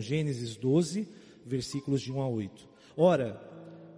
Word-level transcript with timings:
Gênesis 0.00 0.56
12, 0.56 1.08
versículos 1.44 2.00
de 2.00 2.12
1 2.12 2.20
a 2.20 2.28
8. 2.28 2.68
Ora, 2.96 3.40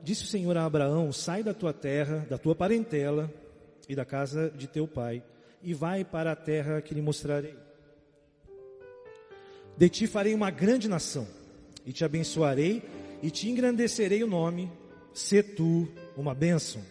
disse 0.03 0.25
o 0.25 0.27
Senhor 0.27 0.57
a 0.57 0.65
Abraão: 0.65 1.13
Sai 1.13 1.43
da 1.43 1.55
tua 1.55 1.73
terra, 1.73 2.27
da 2.29 2.37
tua 2.37 2.55
parentela 2.55 3.33
e 3.89 3.95
da 3.95 4.05
casa 4.05 4.51
de 4.51 4.67
teu 4.67 4.87
pai, 4.87 5.23
e 5.63 5.73
vai 5.73 6.05
para 6.05 6.33
a 6.33 6.37
terra 6.37 6.81
que 6.81 6.95
lhe 6.95 7.01
mostrarei. 7.01 7.55
De 9.77 9.89
ti 9.89 10.07
farei 10.07 10.35
uma 10.35 10.51
grande 10.51 10.89
nação, 10.89 11.27
e 11.87 11.93
te 11.93 12.05
abençoarei, 12.05 12.83
e 13.23 13.31
te 13.31 13.49
engrandecerei 13.49 14.23
o 14.23 14.27
nome, 14.27 14.71
se 15.15 15.43
tu 15.43 15.89
uma 16.17 16.35
bênção. 16.35 16.83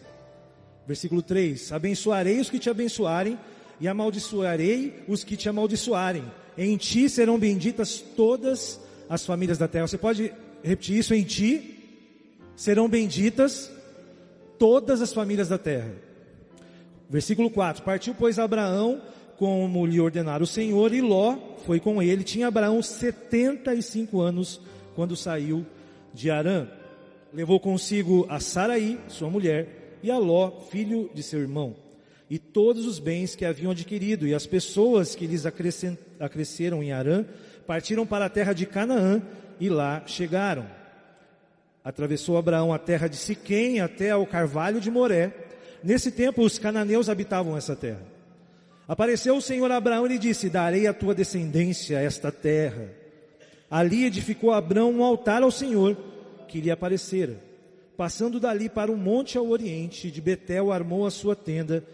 Versículo 0.86 1.22
3: 1.22 1.72
Abençoarei 1.72 2.40
os 2.40 2.48
que 2.48 2.58
te 2.58 2.70
abençoarem, 2.70 3.38
e 3.80 3.86
amaldiçoarei 3.86 5.04
os 5.06 5.22
que 5.22 5.36
te 5.36 5.48
amaldiçoarem. 5.48 6.24
Em 6.56 6.76
ti 6.76 7.08
serão 7.08 7.38
benditas 7.38 8.00
todas 8.00 8.80
as 8.80 8.87
famílias 9.24 9.58
da 9.58 9.68
terra. 9.68 9.86
Você 9.86 9.98
pode 9.98 10.32
repetir 10.62 10.98
isso? 10.98 11.14
Em 11.14 11.22
ti 11.22 11.76
serão 12.56 12.88
benditas 12.88 13.70
todas 14.58 15.00
as 15.00 15.12
famílias 15.12 15.48
da 15.48 15.58
terra. 15.58 15.92
Versículo 17.08 17.50
4: 17.50 17.82
Partiu, 17.82 18.14
pois, 18.14 18.38
Abraão, 18.38 19.00
como 19.36 19.86
lhe 19.86 20.00
ordenara 20.00 20.42
o 20.42 20.46
Senhor, 20.46 20.92
e 20.92 21.00
Ló 21.00 21.36
foi 21.64 21.80
com 21.80 22.02
ele. 22.02 22.24
Tinha 22.24 22.48
Abraão 22.48 22.82
75 22.82 24.20
anos 24.20 24.60
quando 24.94 25.16
saiu 25.16 25.64
de 26.12 26.30
Arã. 26.30 26.66
Levou 27.32 27.60
consigo 27.60 28.26
a 28.28 28.40
Saraí, 28.40 28.98
sua 29.08 29.30
mulher, 29.30 29.98
e 30.02 30.10
a 30.10 30.18
Ló, 30.18 30.50
filho 30.70 31.10
de 31.14 31.22
seu 31.22 31.40
irmão 31.40 31.88
e 32.30 32.38
todos 32.38 32.86
os 32.86 32.98
bens 32.98 33.34
que 33.34 33.44
haviam 33.44 33.72
adquirido, 33.72 34.26
e 34.26 34.34
as 34.34 34.46
pessoas 34.46 35.14
que 35.14 35.26
lhes 35.26 35.44
acresceram 35.46 36.82
em 36.82 36.92
Arã, 36.92 37.24
partiram 37.68 38.06
para 38.06 38.24
a 38.24 38.30
terra 38.30 38.54
de 38.54 38.64
Canaã 38.64 39.20
e 39.60 39.68
lá 39.68 40.02
chegaram. 40.06 40.64
Atravessou 41.84 42.38
Abraão 42.38 42.72
a 42.72 42.78
terra 42.78 43.08
de 43.08 43.16
Siquém 43.16 43.78
até 43.78 44.10
ao 44.10 44.26
carvalho 44.26 44.80
de 44.80 44.90
Moré. 44.90 45.34
Nesse 45.84 46.10
tempo 46.10 46.42
os 46.42 46.58
cananeus 46.58 47.10
habitavam 47.10 47.58
essa 47.58 47.76
terra. 47.76 48.00
Apareceu 48.88 49.36
o 49.36 49.42
Senhor 49.42 49.70
a 49.70 49.76
Abraão 49.76 50.06
e 50.06 50.08
lhe 50.08 50.18
disse: 50.18 50.48
Darei 50.48 50.86
a 50.86 50.94
tua 50.94 51.14
descendência 51.14 51.98
esta 51.98 52.32
terra. 52.32 52.88
Ali 53.70 54.06
edificou 54.06 54.50
Abraão 54.50 54.90
um 54.90 55.04
altar 55.04 55.42
ao 55.42 55.50
Senhor 55.50 55.94
que 56.48 56.62
lhe 56.62 56.70
aparecera. 56.70 57.38
Passando 57.98 58.40
dali 58.40 58.70
para 58.70 58.90
o 58.90 58.96
monte 58.96 59.36
ao 59.36 59.46
oriente, 59.46 60.10
de 60.10 60.22
Betel 60.22 60.72
armou 60.72 61.04
a 61.04 61.10
sua 61.10 61.36
tenda 61.36 61.84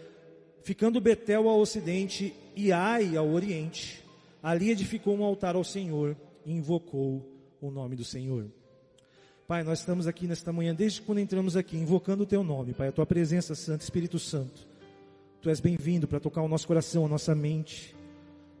ficando 0.63 1.01
Betel 1.01 1.49
ao 1.49 1.59
ocidente 1.59 2.33
e 2.55 2.71
Ai 2.71 3.17
ao 3.17 3.27
oriente. 3.27 4.04
Ali 4.45 4.69
edificou 4.69 5.17
um 5.17 5.23
altar 5.23 5.55
ao 5.55 5.63
Senhor 5.63 6.15
e 6.45 6.53
invocou 6.53 7.27
o 7.59 7.71
nome 7.71 7.95
do 7.95 8.03
Senhor. 8.03 8.45
Pai, 9.47 9.63
nós 9.63 9.79
estamos 9.79 10.05
aqui 10.05 10.27
nesta 10.27 10.53
manhã, 10.53 10.75
desde 10.75 11.01
quando 11.01 11.17
entramos 11.17 11.57
aqui, 11.57 11.75
invocando 11.75 12.21
o 12.21 12.25
Teu 12.27 12.43
nome, 12.43 12.71
Pai, 12.71 12.89
a 12.89 12.91
Tua 12.91 13.07
presença, 13.07 13.55
Santo 13.55 13.81
Espírito 13.81 14.19
Santo. 14.19 14.67
Tu 15.41 15.49
és 15.49 15.59
bem-vindo 15.59 16.07
para 16.07 16.19
tocar 16.19 16.43
o 16.43 16.47
nosso 16.47 16.67
coração, 16.67 17.07
a 17.07 17.09
nossa 17.09 17.33
mente, 17.33 17.95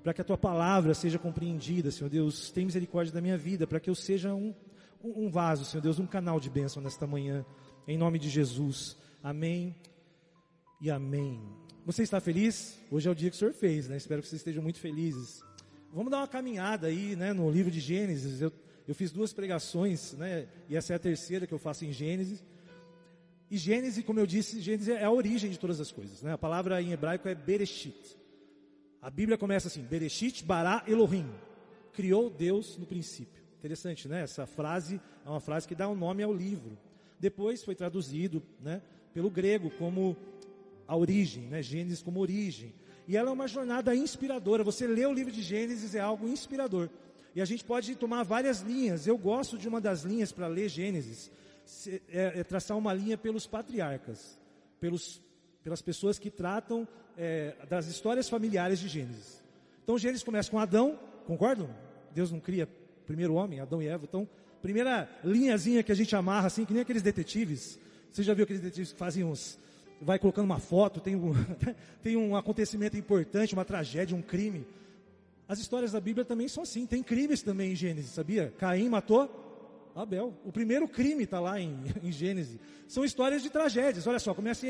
para 0.01 0.11
que 0.11 0.21
a 0.21 0.23
Tua 0.23 0.39
palavra 0.39 0.95
seja 0.95 1.19
compreendida, 1.19 1.91
Senhor 1.91 2.09
Deus. 2.09 2.49
Tem 2.49 2.65
misericórdia 2.65 3.13
da 3.13 3.21
minha 3.21 3.37
vida, 3.37 3.67
para 3.67 3.79
que 3.79 3.87
eu 3.91 3.93
seja 3.93 4.33
um, 4.33 4.55
um 5.03 5.29
vaso, 5.29 5.65
Senhor 5.65 5.83
Deus, 5.83 5.99
um 5.99 6.07
canal 6.07 6.39
de 6.39 6.49
bênção 6.49 6.81
nesta 6.81 7.05
manhã, 7.05 7.45
em 7.87 7.95
nome 7.95 8.17
de 8.17 8.27
Jesus. 8.27 8.97
Amém 9.21 9.75
e 10.81 10.89
amém. 10.89 11.39
Você 11.85 12.01
está 12.01 12.19
feliz? 12.19 12.75
Hoje 12.89 13.07
é 13.07 13.11
o 13.11 13.15
dia 13.15 13.29
que 13.29 13.35
o 13.35 13.39
Senhor 13.39 13.53
fez, 13.53 13.87
né? 13.87 13.97
Espero 13.97 14.23
que 14.23 14.27
vocês 14.27 14.39
estejam 14.39 14.63
muito 14.63 14.79
felizes. 14.79 15.45
Vamos 15.95 16.11
dar 16.11 16.17
uma 16.17 16.27
caminhada 16.27 16.87
aí, 16.87 17.15
né, 17.15 17.31
no 17.31 17.49
livro 17.49 17.71
de 17.71 17.79
Gênesis. 17.79 18.41
Eu, 18.41 18.51
eu 18.85 18.93
fiz 18.93 19.13
duas 19.13 19.31
pregações, 19.31 20.11
né? 20.11 20.45
E 20.67 20.75
essa 20.75 20.91
é 20.91 20.97
a 20.97 20.99
terceira 20.99 21.47
que 21.47 21.53
eu 21.53 21.57
faço 21.57 21.85
em 21.85 21.93
Gênesis. 21.93 22.43
E 23.49 23.55
Gênesis, 23.55 24.03
como 24.03 24.19
eu 24.19 24.27
disse, 24.27 24.59
Gênesis 24.59 24.89
é 24.89 25.05
a 25.05 25.09
origem 25.09 25.49
de 25.49 25.57
todas 25.57 25.79
as 25.79 25.93
coisas, 25.93 26.21
né? 26.21 26.33
A 26.33 26.37
palavra 26.37 26.81
em 26.81 26.91
hebraico 26.91 27.29
é 27.29 27.33
Bereshit. 27.33 28.17
A 29.01 29.09
Bíblia 29.09 29.37
começa 29.37 29.69
assim: 29.69 29.83
Bereshit 29.83 30.43
bara 30.43 30.83
Elohim. 30.85 31.31
Criou 31.93 32.29
Deus 32.29 32.77
no 32.77 32.85
princípio. 32.85 33.41
Interessante, 33.57 34.05
né? 34.09 34.23
Essa 34.23 34.45
frase 34.45 34.99
é 35.25 35.29
uma 35.29 35.39
frase 35.39 35.65
que 35.65 35.75
dá 35.75 35.87
o 35.87 35.93
um 35.93 35.95
nome 35.95 36.21
ao 36.21 36.33
livro. 36.33 36.77
Depois 37.17 37.63
foi 37.63 37.73
traduzido, 37.73 38.43
né, 38.59 38.81
pelo 39.13 39.29
grego 39.29 39.69
como 39.77 40.17
a 40.85 40.97
origem, 40.97 41.43
né? 41.43 41.61
Gênesis 41.61 42.01
como 42.01 42.19
origem. 42.19 42.73
E 43.07 43.15
ela 43.15 43.29
é 43.29 43.33
uma 43.33 43.47
jornada 43.47 43.95
inspiradora. 43.95 44.63
Você 44.63 44.87
lê 44.87 45.05
o 45.05 45.13
livro 45.13 45.31
de 45.31 45.41
Gênesis 45.41 45.93
é 45.95 45.99
algo 45.99 46.27
inspirador. 46.27 46.89
E 47.35 47.41
a 47.41 47.45
gente 47.45 47.63
pode 47.63 47.95
tomar 47.95 48.23
várias 48.23 48.61
linhas. 48.61 49.05
Eu 49.05 49.17
gosto 49.17 49.57
de 49.57 49.67
uma 49.67 49.81
das 49.81 50.03
linhas 50.03 50.31
para 50.31 50.47
ler 50.47 50.69
Gênesis, 50.69 51.29
é, 52.09 52.39
é, 52.39 52.43
traçar 52.43 52.77
uma 52.77 52.93
linha 52.93 53.17
pelos 53.17 53.45
patriarcas, 53.45 54.39
pelos, 54.79 55.21
pelas 55.63 55.81
pessoas 55.81 56.17
que 56.17 56.31
tratam 56.31 56.87
é, 57.17 57.55
das 57.69 57.87
histórias 57.87 58.29
familiares 58.29 58.79
de 58.79 58.87
Gênesis. 58.87 59.43
Então 59.83 59.97
Gênesis 59.97 60.23
começa 60.23 60.49
com 60.49 60.57
Adão, 60.57 60.97
concordam? 61.27 61.69
Deus 62.13 62.31
não 62.31 62.39
cria 62.39 62.67
primeiro 63.05 63.33
homem, 63.35 63.59
Adão 63.59 63.81
e 63.81 63.87
Eva. 63.87 64.05
Então, 64.07 64.27
primeira 64.61 65.09
linhazinha 65.23 65.83
que 65.83 65.91
a 65.91 65.95
gente 65.95 66.15
amarra 66.15 66.47
assim, 66.47 66.65
que 66.65 66.73
nem 66.73 66.81
aqueles 66.81 67.03
detetives. 67.03 67.77
Você 68.11 68.23
já 68.23 68.33
viu 68.33 68.43
aqueles 68.45 68.61
detetives 68.61 68.93
que 68.93 68.97
fazem 68.97 69.23
uns 69.23 69.59
vai 70.01 70.19
colocando 70.19 70.45
uma 70.45 70.59
foto, 70.59 70.99
tem 70.99 71.15
um, 71.15 71.33
tem 72.01 72.15
um 72.15 72.35
acontecimento 72.35 72.97
importante, 72.97 73.53
uma 73.53 73.65
tragédia, 73.65 74.15
um 74.15 74.21
crime. 74.21 74.65
As 75.47 75.59
histórias 75.59 75.91
da 75.91 76.01
Bíblia 76.01 76.25
também 76.25 76.47
são 76.47 76.63
assim, 76.63 76.85
tem 76.85 77.03
crimes 77.03 77.41
também 77.41 77.71
em 77.71 77.75
Gênesis, 77.75 78.11
sabia? 78.11 78.53
Caim 78.57 78.89
matou 78.89 79.29
Abel. 79.95 80.33
O 80.43 80.51
primeiro 80.51 80.87
crime 80.87 81.23
está 81.23 81.39
lá 81.39 81.59
em, 81.59 81.77
em, 82.03 82.11
Gênesis. 82.11 82.59
São 82.87 83.05
histórias 83.05 83.41
de 83.41 83.49
tragédias. 83.49 84.05
Olha 84.07 84.19
só, 84.19 84.33
começa 84.33 84.65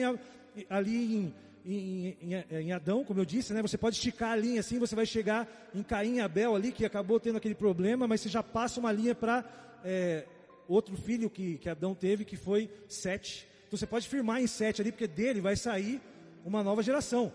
ali 0.69 1.15
em, 1.15 1.33
em, 1.65 2.43
em, 2.51 2.71
Adão, 2.71 3.03
como 3.03 3.19
eu 3.19 3.25
disse, 3.25 3.53
né? 3.53 3.61
Você 3.61 3.77
pode 3.77 3.95
esticar 3.95 4.31
a 4.31 4.35
linha 4.35 4.59
assim, 4.59 4.77
você 4.77 4.95
vai 4.95 5.05
chegar 5.05 5.71
em 5.73 5.81
Caim 5.81 6.17
e 6.17 6.21
Abel 6.21 6.55
ali, 6.55 6.71
que 6.71 6.85
acabou 6.85 7.19
tendo 7.19 7.37
aquele 7.37 7.55
problema, 7.55 8.07
mas 8.07 8.21
você 8.21 8.29
já 8.29 8.43
passa 8.43 8.79
uma 8.79 8.91
linha 8.91 9.15
para 9.15 9.43
é, 9.83 10.25
outro 10.67 10.95
filho 10.95 11.29
que, 11.29 11.57
que 11.57 11.69
Adão 11.69 11.95
teve, 11.95 12.23
que 12.23 12.35
foi 12.35 12.69
Sete. 12.87 13.47
Então 13.67 13.77
você 13.77 13.85
pode 13.85 14.07
firmar 14.07 14.41
em 14.41 14.47
sete 14.47 14.81
ali, 14.81 14.91
porque 14.91 15.07
dele 15.07 15.41
vai 15.41 15.55
sair 15.55 16.01
uma 16.43 16.63
nova 16.63 16.83
geração. 16.83 17.31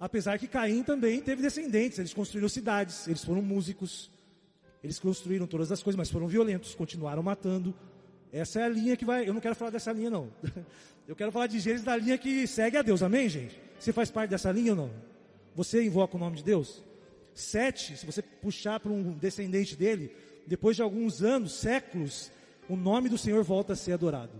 Apesar 0.00 0.38
que 0.38 0.46
Caim 0.46 0.82
também 0.82 1.20
teve 1.20 1.42
descendentes, 1.42 1.98
eles 1.98 2.14
construíram 2.14 2.48
cidades, 2.48 3.06
eles 3.08 3.24
foram 3.24 3.42
músicos, 3.42 4.10
eles 4.82 4.98
construíram 4.98 5.46
todas 5.46 5.72
as 5.72 5.82
coisas, 5.82 5.96
mas 5.96 6.10
foram 6.10 6.28
violentos, 6.28 6.74
continuaram 6.74 7.22
matando. 7.22 7.74
Essa 8.32 8.60
é 8.60 8.64
a 8.64 8.68
linha 8.68 8.96
que 8.96 9.04
vai. 9.04 9.28
Eu 9.28 9.34
não 9.34 9.40
quero 9.40 9.54
falar 9.54 9.70
dessa 9.70 9.92
linha, 9.92 10.10
não. 10.10 10.30
Eu 11.08 11.16
quero 11.16 11.32
falar 11.32 11.46
de 11.46 11.58
Gênesis 11.58 11.84
da 11.84 11.96
linha 11.96 12.18
que 12.18 12.46
segue 12.46 12.76
a 12.76 12.82
Deus, 12.82 13.02
amém, 13.02 13.30
gente? 13.30 13.58
Você 13.78 13.94
faz 13.94 14.10
parte 14.10 14.28
dessa 14.28 14.52
linha 14.52 14.72
ou 14.72 14.76
não? 14.76 14.90
Você 15.56 15.82
invoca 15.82 16.16
o 16.16 16.20
nome 16.20 16.36
de 16.36 16.44
Deus? 16.44 16.84
Sete, 17.32 17.96
se 17.96 18.04
você 18.04 18.20
puxar 18.20 18.78
para 18.78 18.92
um 18.92 19.12
descendente 19.12 19.74
dele, 19.74 20.14
depois 20.46 20.76
de 20.76 20.82
alguns 20.82 21.22
anos, 21.22 21.54
séculos, 21.54 22.30
o 22.68 22.76
nome 22.76 23.08
do 23.08 23.16
Senhor 23.16 23.42
volta 23.42 23.72
a 23.72 23.76
ser 23.76 23.92
adorado. 23.92 24.32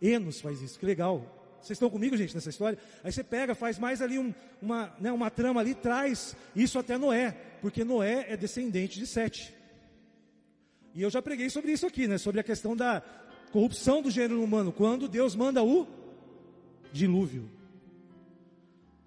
Enos 0.00 0.40
faz 0.40 0.62
isso, 0.62 0.78
que 0.78 0.86
legal. 0.86 1.34
Vocês 1.60 1.76
estão 1.76 1.90
comigo, 1.90 2.16
gente, 2.16 2.34
nessa 2.34 2.50
história? 2.50 2.78
Aí 3.02 3.12
você 3.12 3.24
pega, 3.24 3.54
faz 3.54 3.78
mais 3.78 4.00
ali 4.00 4.18
um, 4.18 4.32
uma, 4.62 4.94
né, 5.00 5.10
uma 5.10 5.30
trama 5.30 5.60
ali, 5.60 5.74
traz 5.74 6.36
isso 6.54 6.78
até 6.78 6.96
Noé, 6.96 7.32
porque 7.60 7.84
Noé 7.84 8.26
é 8.28 8.36
descendente 8.36 8.98
de 8.98 9.06
Sete. 9.06 9.54
E 10.94 11.02
eu 11.02 11.10
já 11.10 11.20
preguei 11.20 11.50
sobre 11.50 11.72
isso 11.72 11.86
aqui, 11.86 12.06
né? 12.06 12.18
Sobre 12.18 12.40
a 12.40 12.44
questão 12.44 12.76
da 12.76 13.02
corrupção 13.52 14.02
do 14.02 14.10
gênero 14.10 14.42
humano, 14.42 14.72
quando 14.72 15.08
Deus 15.08 15.34
manda 15.34 15.62
o 15.62 15.86
dilúvio. 16.92 17.50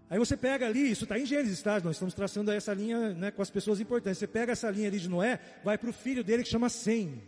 Aí 0.09 0.19
você 0.19 0.35
pega 0.35 0.65
ali, 0.65 0.91
isso 0.91 1.05
está 1.05 1.17
em 1.17 1.25
Gênesis, 1.25 1.61
tá? 1.61 1.79
Nós 1.79 1.95
estamos 1.95 2.13
traçando 2.13 2.51
essa 2.51 2.73
linha 2.73 3.13
né, 3.13 3.31
com 3.31 3.41
as 3.41 3.49
pessoas 3.49 3.79
importantes. 3.79 4.19
Você 4.19 4.27
pega 4.27 4.51
essa 4.51 4.69
linha 4.69 4.89
ali 4.89 4.99
de 4.99 5.09
Noé, 5.09 5.39
vai 5.63 5.77
para 5.77 5.89
o 5.89 5.93
filho 5.93 6.21
dele 6.21 6.43
que 6.43 6.49
chama 6.49 6.67
Sem. 6.67 7.21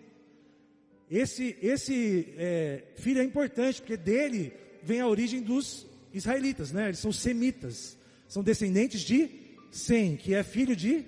Esse, 1.10 1.58
esse 1.62 2.34
é, 2.38 2.84
filho 2.96 3.22
é 3.22 3.24
importante, 3.24 3.82
porque 3.82 3.98
dele 3.98 4.54
vem 4.82 5.00
a 5.00 5.08
origem 5.08 5.42
dos 5.42 5.86
israelitas, 6.14 6.72
né? 6.72 6.88
Eles 6.88 7.00
são 7.00 7.12
semitas, 7.12 7.98
são 8.28 8.44
descendentes 8.44 9.02
de 9.02 9.30
Sem, 9.72 10.16
que 10.16 10.34
é 10.34 10.44
filho 10.44 10.76
de. 10.76 11.06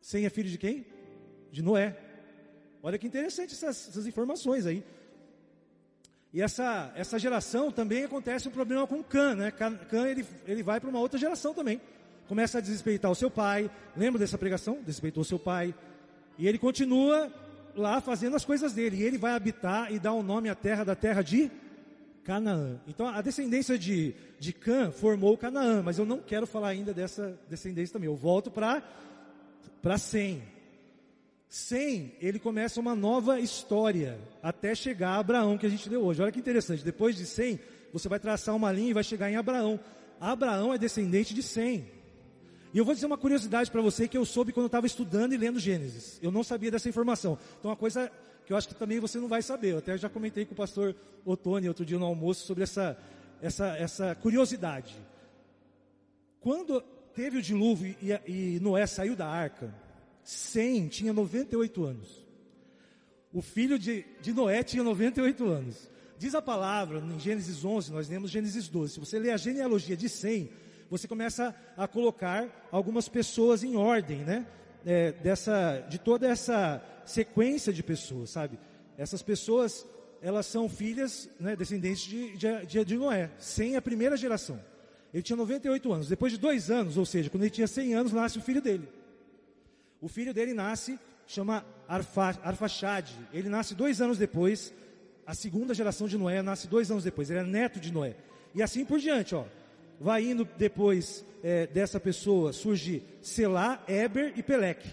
Sem 0.00 0.24
é 0.26 0.30
filho 0.30 0.50
de 0.50 0.58
quem? 0.58 0.84
De 1.52 1.62
Noé. 1.62 1.96
Olha 2.82 2.98
que 2.98 3.06
interessante 3.06 3.54
essas, 3.54 3.88
essas 3.88 4.06
informações 4.06 4.66
aí. 4.66 4.82
E 6.32 6.42
essa, 6.42 6.92
essa 6.94 7.18
geração 7.18 7.72
também 7.72 8.04
acontece 8.04 8.48
um 8.48 8.50
problema 8.50 8.86
com 8.86 9.02
Cã, 9.02 9.34
né? 9.34 9.50
Cã 9.50 10.08
ele, 10.08 10.26
ele 10.46 10.62
vai 10.62 10.80
para 10.80 10.90
uma 10.90 10.98
outra 10.98 11.18
geração 11.18 11.54
também. 11.54 11.80
Começa 12.26 12.58
a 12.58 12.60
desrespeitar 12.60 13.10
o 13.10 13.14
seu 13.14 13.30
pai. 13.30 13.70
Lembra 13.96 14.18
dessa 14.18 14.36
pregação? 14.36 14.78
Desrespeitou 14.80 15.22
o 15.22 15.24
seu 15.24 15.38
pai. 15.38 15.74
E 16.36 16.46
ele 16.46 16.58
continua 16.58 17.32
lá 17.78 18.00
fazendo 18.00 18.36
as 18.36 18.44
coisas 18.44 18.72
dele. 18.72 18.98
E 18.98 19.02
ele 19.02 19.18
vai 19.18 19.32
habitar 19.32 19.92
e 19.92 19.98
dar 19.98 20.12
o 20.12 20.20
um 20.20 20.22
nome 20.22 20.48
à 20.48 20.54
terra 20.54 20.84
da 20.84 20.94
terra 20.94 21.22
de 21.22 21.50
Canaã. 22.24 22.78
Então 22.86 23.06
a 23.08 23.22
descendência 23.22 23.78
de, 23.78 24.14
de 24.38 24.52
Cã 24.52 24.90
formou 24.90 25.38
Canaã, 25.38 25.82
mas 25.82 25.98
eu 25.98 26.04
não 26.04 26.18
quero 26.18 26.46
falar 26.46 26.68
ainda 26.68 26.92
dessa 26.92 27.38
descendência 27.48 27.94
também. 27.94 28.08
Eu 28.08 28.16
volto 28.16 28.50
para 28.50 28.82
Sem. 29.96 30.42
Sem, 31.48 32.12
ele 32.20 32.38
começa 32.38 32.78
uma 32.78 32.94
nova 32.94 33.40
história, 33.40 34.18
até 34.42 34.74
chegar 34.74 35.12
a 35.12 35.18
Abraão, 35.18 35.56
que 35.56 35.64
a 35.64 35.70
gente 35.70 35.88
leu 35.88 36.04
hoje. 36.04 36.20
Olha 36.20 36.30
que 36.30 36.38
interessante, 36.38 36.84
depois 36.84 37.16
de 37.16 37.24
Sem, 37.24 37.58
você 37.90 38.06
vai 38.06 38.20
traçar 38.20 38.54
uma 38.54 38.70
linha 38.70 38.90
e 38.90 38.94
vai 38.94 39.02
chegar 39.02 39.30
em 39.30 39.36
Abraão. 39.36 39.80
Abraão 40.20 40.74
é 40.74 40.76
descendente 40.76 41.32
de 41.32 41.42
Sem. 41.42 41.86
E 42.72 42.78
eu 42.78 42.84
vou 42.84 42.94
dizer 42.94 43.06
uma 43.06 43.16
curiosidade 43.16 43.70
para 43.70 43.80
você 43.80 44.06
que 44.06 44.16
eu 44.16 44.24
soube 44.24 44.52
quando 44.52 44.64
eu 44.64 44.68
estava 44.68 44.86
estudando 44.86 45.32
e 45.32 45.36
lendo 45.36 45.58
Gênesis. 45.58 46.18
Eu 46.22 46.30
não 46.30 46.44
sabia 46.44 46.70
dessa 46.70 46.88
informação. 46.88 47.38
Então, 47.58 47.70
uma 47.70 47.76
coisa 47.76 48.10
que 48.44 48.52
eu 48.52 48.56
acho 48.56 48.68
que 48.68 48.74
também 48.74 49.00
você 49.00 49.18
não 49.18 49.28
vai 49.28 49.42
saber. 49.42 49.72
Eu 49.72 49.78
até 49.78 49.96
já 49.96 50.08
comentei 50.08 50.44
com 50.44 50.52
o 50.52 50.56
pastor 50.56 50.94
Otônio 51.24 51.70
outro 51.70 51.84
dia 51.84 51.98
no 51.98 52.04
almoço 52.04 52.46
sobre 52.46 52.62
essa, 52.62 52.98
essa, 53.40 53.76
essa 53.76 54.14
curiosidade. 54.14 54.94
Quando 56.40 56.80
teve 57.14 57.38
o 57.38 57.42
dilúvio 57.42 57.96
e, 58.00 58.56
e 58.56 58.60
Noé 58.60 58.86
saiu 58.86 59.16
da 59.16 59.26
arca, 59.26 59.74
Sem 60.22 60.88
tinha 60.88 61.12
98 61.12 61.84
anos. 61.84 62.26
O 63.32 63.40
filho 63.40 63.78
de, 63.78 64.04
de 64.20 64.32
Noé 64.32 64.62
tinha 64.62 64.82
98 64.82 65.46
anos. 65.46 65.90
Diz 66.18 66.34
a 66.34 66.42
palavra 66.42 66.98
em 66.98 67.18
Gênesis 67.18 67.64
11, 67.64 67.92
nós 67.92 68.08
lemos 68.08 68.30
Gênesis 68.30 68.68
12. 68.68 68.94
Se 68.94 69.00
você 69.00 69.18
ler 69.18 69.30
a 69.30 69.36
genealogia 69.36 69.96
de 69.96 70.08
Sem, 70.08 70.50
você 70.90 71.06
começa 71.06 71.54
a 71.76 71.86
colocar 71.86 72.68
algumas 72.70 73.08
pessoas 73.08 73.62
em 73.62 73.76
ordem, 73.76 74.18
né? 74.18 74.46
É, 74.86 75.12
dessa, 75.12 75.80
de 75.88 75.98
toda 75.98 76.26
essa 76.26 76.82
sequência 77.04 77.72
de 77.72 77.82
pessoas, 77.82 78.30
sabe? 78.30 78.58
Essas 78.96 79.22
pessoas, 79.22 79.86
elas 80.22 80.46
são 80.46 80.68
filhas, 80.68 81.28
né, 81.38 81.54
descendentes 81.54 82.02
de, 82.02 82.36
de, 82.36 82.84
de 82.84 82.96
Noé, 82.96 83.30
sem 83.38 83.76
a 83.76 83.82
primeira 83.82 84.16
geração. 84.16 84.60
Ele 85.12 85.22
tinha 85.22 85.36
98 85.36 85.92
anos. 85.92 86.08
Depois 86.08 86.32
de 86.32 86.38
dois 86.38 86.70
anos, 86.70 86.96
ou 86.96 87.06
seja, 87.06 87.30
quando 87.30 87.42
ele 87.42 87.50
tinha 87.50 87.66
100 87.66 87.94
anos, 87.94 88.12
nasce 88.12 88.38
o 88.38 88.42
filho 88.42 88.60
dele. 88.60 88.88
O 90.00 90.08
filho 90.08 90.32
dele 90.32 90.54
nasce, 90.54 90.98
chama 91.26 91.64
Arfa, 91.86 92.38
Arfaxade. 92.42 93.14
Ele 93.32 93.48
nasce 93.48 93.74
dois 93.74 94.00
anos 94.00 94.18
depois. 94.18 94.72
A 95.26 95.34
segunda 95.34 95.74
geração 95.74 96.06
de 96.06 96.16
Noé 96.16 96.40
nasce 96.42 96.68
dois 96.68 96.90
anos 96.90 97.04
depois. 97.04 97.30
Ele 97.30 97.40
é 97.40 97.44
neto 97.44 97.80
de 97.80 97.92
Noé. 97.92 98.16
E 98.54 98.62
assim 98.62 98.84
por 98.84 98.98
diante, 98.98 99.34
ó. 99.34 99.44
Vai 100.00 100.24
indo 100.24 100.44
depois 100.56 101.24
é, 101.42 101.66
dessa 101.66 101.98
pessoa, 101.98 102.52
surge 102.52 103.02
Selá, 103.20 103.82
Eber 103.88 104.32
e 104.36 104.42
Peleque. 104.42 104.88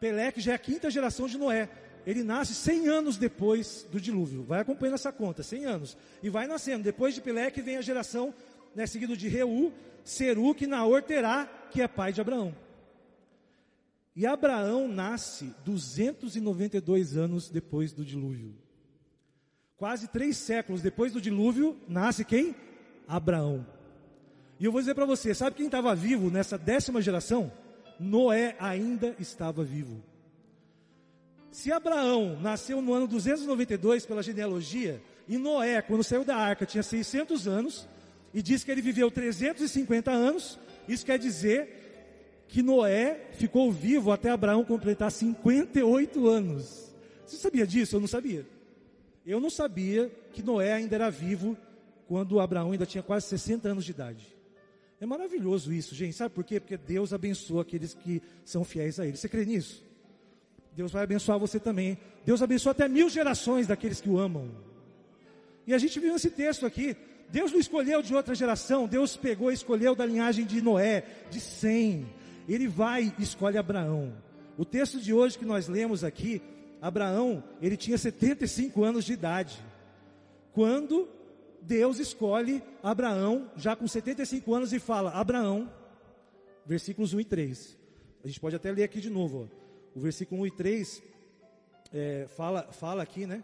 Peleque 0.00 0.40
já 0.40 0.52
é 0.52 0.54
a 0.54 0.58
quinta 0.58 0.90
geração 0.90 1.26
de 1.26 1.38
Noé. 1.38 1.68
Ele 2.06 2.24
nasce 2.24 2.54
100 2.54 2.88
anos 2.88 3.16
depois 3.16 3.86
do 3.90 4.00
dilúvio. 4.00 4.42
Vai 4.42 4.60
acompanhando 4.60 4.94
essa 4.94 5.12
conta, 5.12 5.42
100 5.42 5.64
anos. 5.64 5.96
E 6.22 6.28
vai 6.28 6.46
nascendo. 6.46 6.82
Depois 6.82 7.14
de 7.14 7.20
Peleque 7.20 7.62
vem 7.62 7.76
a 7.76 7.82
geração 7.82 8.34
né, 8.74 8.86
seguido 8.86 9.16
de 9.16 9.28
Reu, 9.28 9.72
Seruque, 10.04 10.66
Naor, 10.66 11.02
Terá, 11.02 11.46
que 11.70 11.80
é 11.80 11.86
pai 11.86 12.12
de 12.12 12.20
Abraão. 12.20 12.54
E 14.14 14.26
Abraão 14.26 14.88
nasce 14.88 15.54
292 15.64 17.16
anos 17.16 17.48
depois 17.48 17.92
do 17.92 18.04
dilúvio. 18.04 18.54
Quase 19.76 20.08
três 20.08 20.36
séculos 20.36 20.82
depois 20.82 21.12
do 21.12 21.20
dilúvio, 21.20 21.76
nasce 21.88 22.24
quem? 22.24 22.54
Abraão. 23.08 23.66
E 24.62 24.64
eu 24.64 24.70
vou 24.70 24.80
dizer 24.80 24.94
para 24.94 25.04
você, 25.04 25.34
sabe 25.34 25.56
quem 25.56 25.66
estava 25.66 25.92
vivo 25.92 26.30
nessa 26.30 26.56
décima 26.56 27.02
geração? 27.02 27.50
Noé 27.98 28.54
ainda 28.60 29.12
estava 29.18 29.64
vivo. 29.64 30.00
Se 31.50 31.72
Abraão 31.72 32.38
nasceu 32.40 32.80
no 32.80 32.94
ano 32.94 33.08
292 33.08 34.06
pela 34.06 34.22
genealogia, 34.22 35.02
e 35.26 35.36
Noé, 35.36 35.82
quando 35.82 36.04
saiu 36.04 36.24
da 36.24 36.36
arca, 36.36 36.64
tinha 36.64 36.84
600 36.84 37.48
anos, 37.48 37.88
e 38.32 38.40
diz 38.40 38.62
que 38.62 38.70
ele 38.70 38.80
viveu 38.80 39.10
350 39.10 40.12
anos, 40.12 40.60
isso 40.86 41.04
quer 41.04 41.18
dizer 41.18 42.44
que 42.46 42.62
Noé 42.62 43.30
ficou 43.32 43.72
vivo 43.72 44.12
até 44.12 44.30
Abraão 44.30 44.64
completar 44.64 45.10
58 45.10 46.28
anos. 46.28 46.94
Você 47.26 47.36
sabia 47.36 47.66
disso? 47.66 47.96
Eu 47.96 48.00
não 48.00 48.06
sabia. 48.06 48.46
Eu 49.26 49.40
não 49.40 49.50
sabia 49.50 50.08
que 50.32 50.40
Noé 50.40 50.72
ainda 50.72 50.94
era 50.94 51.10
vivo 51.10 51.58
quando 52.06 52.38
Abraão 52.38 52.70
ainda 52.70 52.86
tinha 52.86 53.02
quase 53.02 53.26
60 53.26 53.68
anos 53.68 53.84
de 53.84 53.90
idade. 53.90 54.41
É 55.02 55.06
maravilhoso 55.06 55.72
isso, 55.72 55.96
gente. 55.96 56.14
Sabe 56.14 56.32
por 56.32 56.44
quê? 56.44 56.60
Porque 56.60 56.76
Deus 56.76 57.12
abençoa 57.12 57.62
aqueles 57.62 57.92
que 57.92 58.22
são 58.44 58.62
fiéis 58.62 59.00
a 59.00 59.04
Ele. 59.04 59.16
Você 59.16 59.28
crê 59.28 59.44
nisso? 59.44 59.82
Deus 60.76 60.92
vai 60.92 61.02
abençoar 61.02 61.40
você 61.40 61.58
também. 61.58 61.98
Deus 62.24 62.40
abençoa 62.40 62.70
até 62.70 62.88
mil 62.88 63.10
gerações 63.10 63.66
daqueles 63.66 64.00
que 64.00 64.08
o 64.08 64.16
amam. 64.16 64.48
E 65.66 65.74
a 65.74 65.78
gente 65.78 65.98
viu 65.98 66.14
esse 66.14 66.30
texto 66.30 66.64
aqui. 66.64 66.96
Deus 67.30 67.50
não 67.50 67.58
escolheu 67.58 68.00
de 68.00 68.14
outra 68.14 68.32
geração, 68.32 68.86
Deus 68.86 69.16
pegou 69.16 69.50
e 69.50 69.54
escolheu 69.54 69.96
da 69.96 70.06
linhagem 70.06 70.46
de 70.46 70.62
Noé, 70.62 71.04
de 71.28 71.40
Sem. 71.40 72.06
Ele 72.48 72.68
vai 72.68 73.12
e 73.18 73.22
escolhe 73.24 73.58
Abraão. 73.58 74.12
O 74.56 74.64
texto 74.64 75.00
de 75.00 75.12
hoje 75.12 75.36
que 75.36 75.44
nós 75.44 75.66
lemos 75.66 76.04
aqui, 76.04 76.40
Abraão, 76.80 77.42
ele 77.60 77.76
tinha 77.76 77.98
75 77.98 78.84
anos 78.84 79.04
de 79.04 79.14
idade. 79.14 79.58
Quando 80.52 81.08
Deus 81.62 81.98
escolhe 81.98 82.62
Abraão, 82.82 83.50
já 83.56 83.74
com 83.74 83.86
75 83.86 84.54
anos, 84.54 84.72
e 84.72 84.78
fala: 84.78 85.10
Abraão, 85.12 85.70
versículos 86.66 87.14
1 87.14 87.20
e 87.20 87.24
3. 87.24 87.78
A 88.24 88.26
gente 88.26 88.40
pode 88.40 88.56
até 88.56 88.70
ler 88.70 88.84
aqui 88.84 89.00
de 89.00 89.10
novo. 89.10 89.48
Ó. 89.48 89.98
O 89.98 90.00
versículo 90.00 90.42
1 90.42 90.46
e 90.46 90.50
3 90.50 91.02
é, 91.92 92.26
fala, 92.28 92.68
fala 92.72 93.02
aqui, 93.02 93.26
né? 93.26 93.42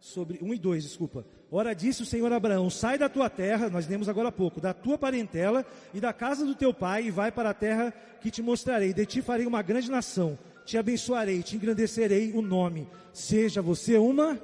sobre 0.00 0.38
1 0.40 0.54
e 0.54 0.58
2, 0.58 0.84
desculpa. 0.84 1.26
Ora 1.50 1.74
disse 1.74 2.02
o 2.02 2.06
Senhor 2.06 2.32
Abraão: 2.32 2.70
Sai 2.70 2.98
da 2.98 3.08
tua 3.08 3.28
terra, 3.28 3.68
nós 3.68 3.86
lemos 3.86 4.08
agora 4.08 4.28
há 4.28 4.32
pouco, 4.32 4.60
da 4.60 4.72
tua 4.72 4.98
parentela 4.98 5.64
e 5.92 6.00
da 6.00 6.12
casa 6.12 6.44
do 6.44 6.54
teu 6.54 6.72
pai, 6.72 7.06
e 7.06 7.10
vai 7.10 7.32
para 7.32 7.50
a 7.50 7.54
terra 7.54 7.92
que 8.20 8.30
te 8.30 8.42
mostrarei. 8.42 8.92
De 8.92 9.06
ti 9.06 9.22
farei 9.22 9.46
uma 9.46 9.62
grande 9.62 9.90
nação, 9.90 10.38
te 10.64 10.78
abençoarei, 10.78 11.42
te 11.42 11.56
engrandecerei 11.56 12.32
o 12.32 12.42
nome. 12.42 12.88
Seja 13.12 13.62
você 13.62 13.96
uma 13.96 14.40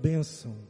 bênção. 0.00 0.67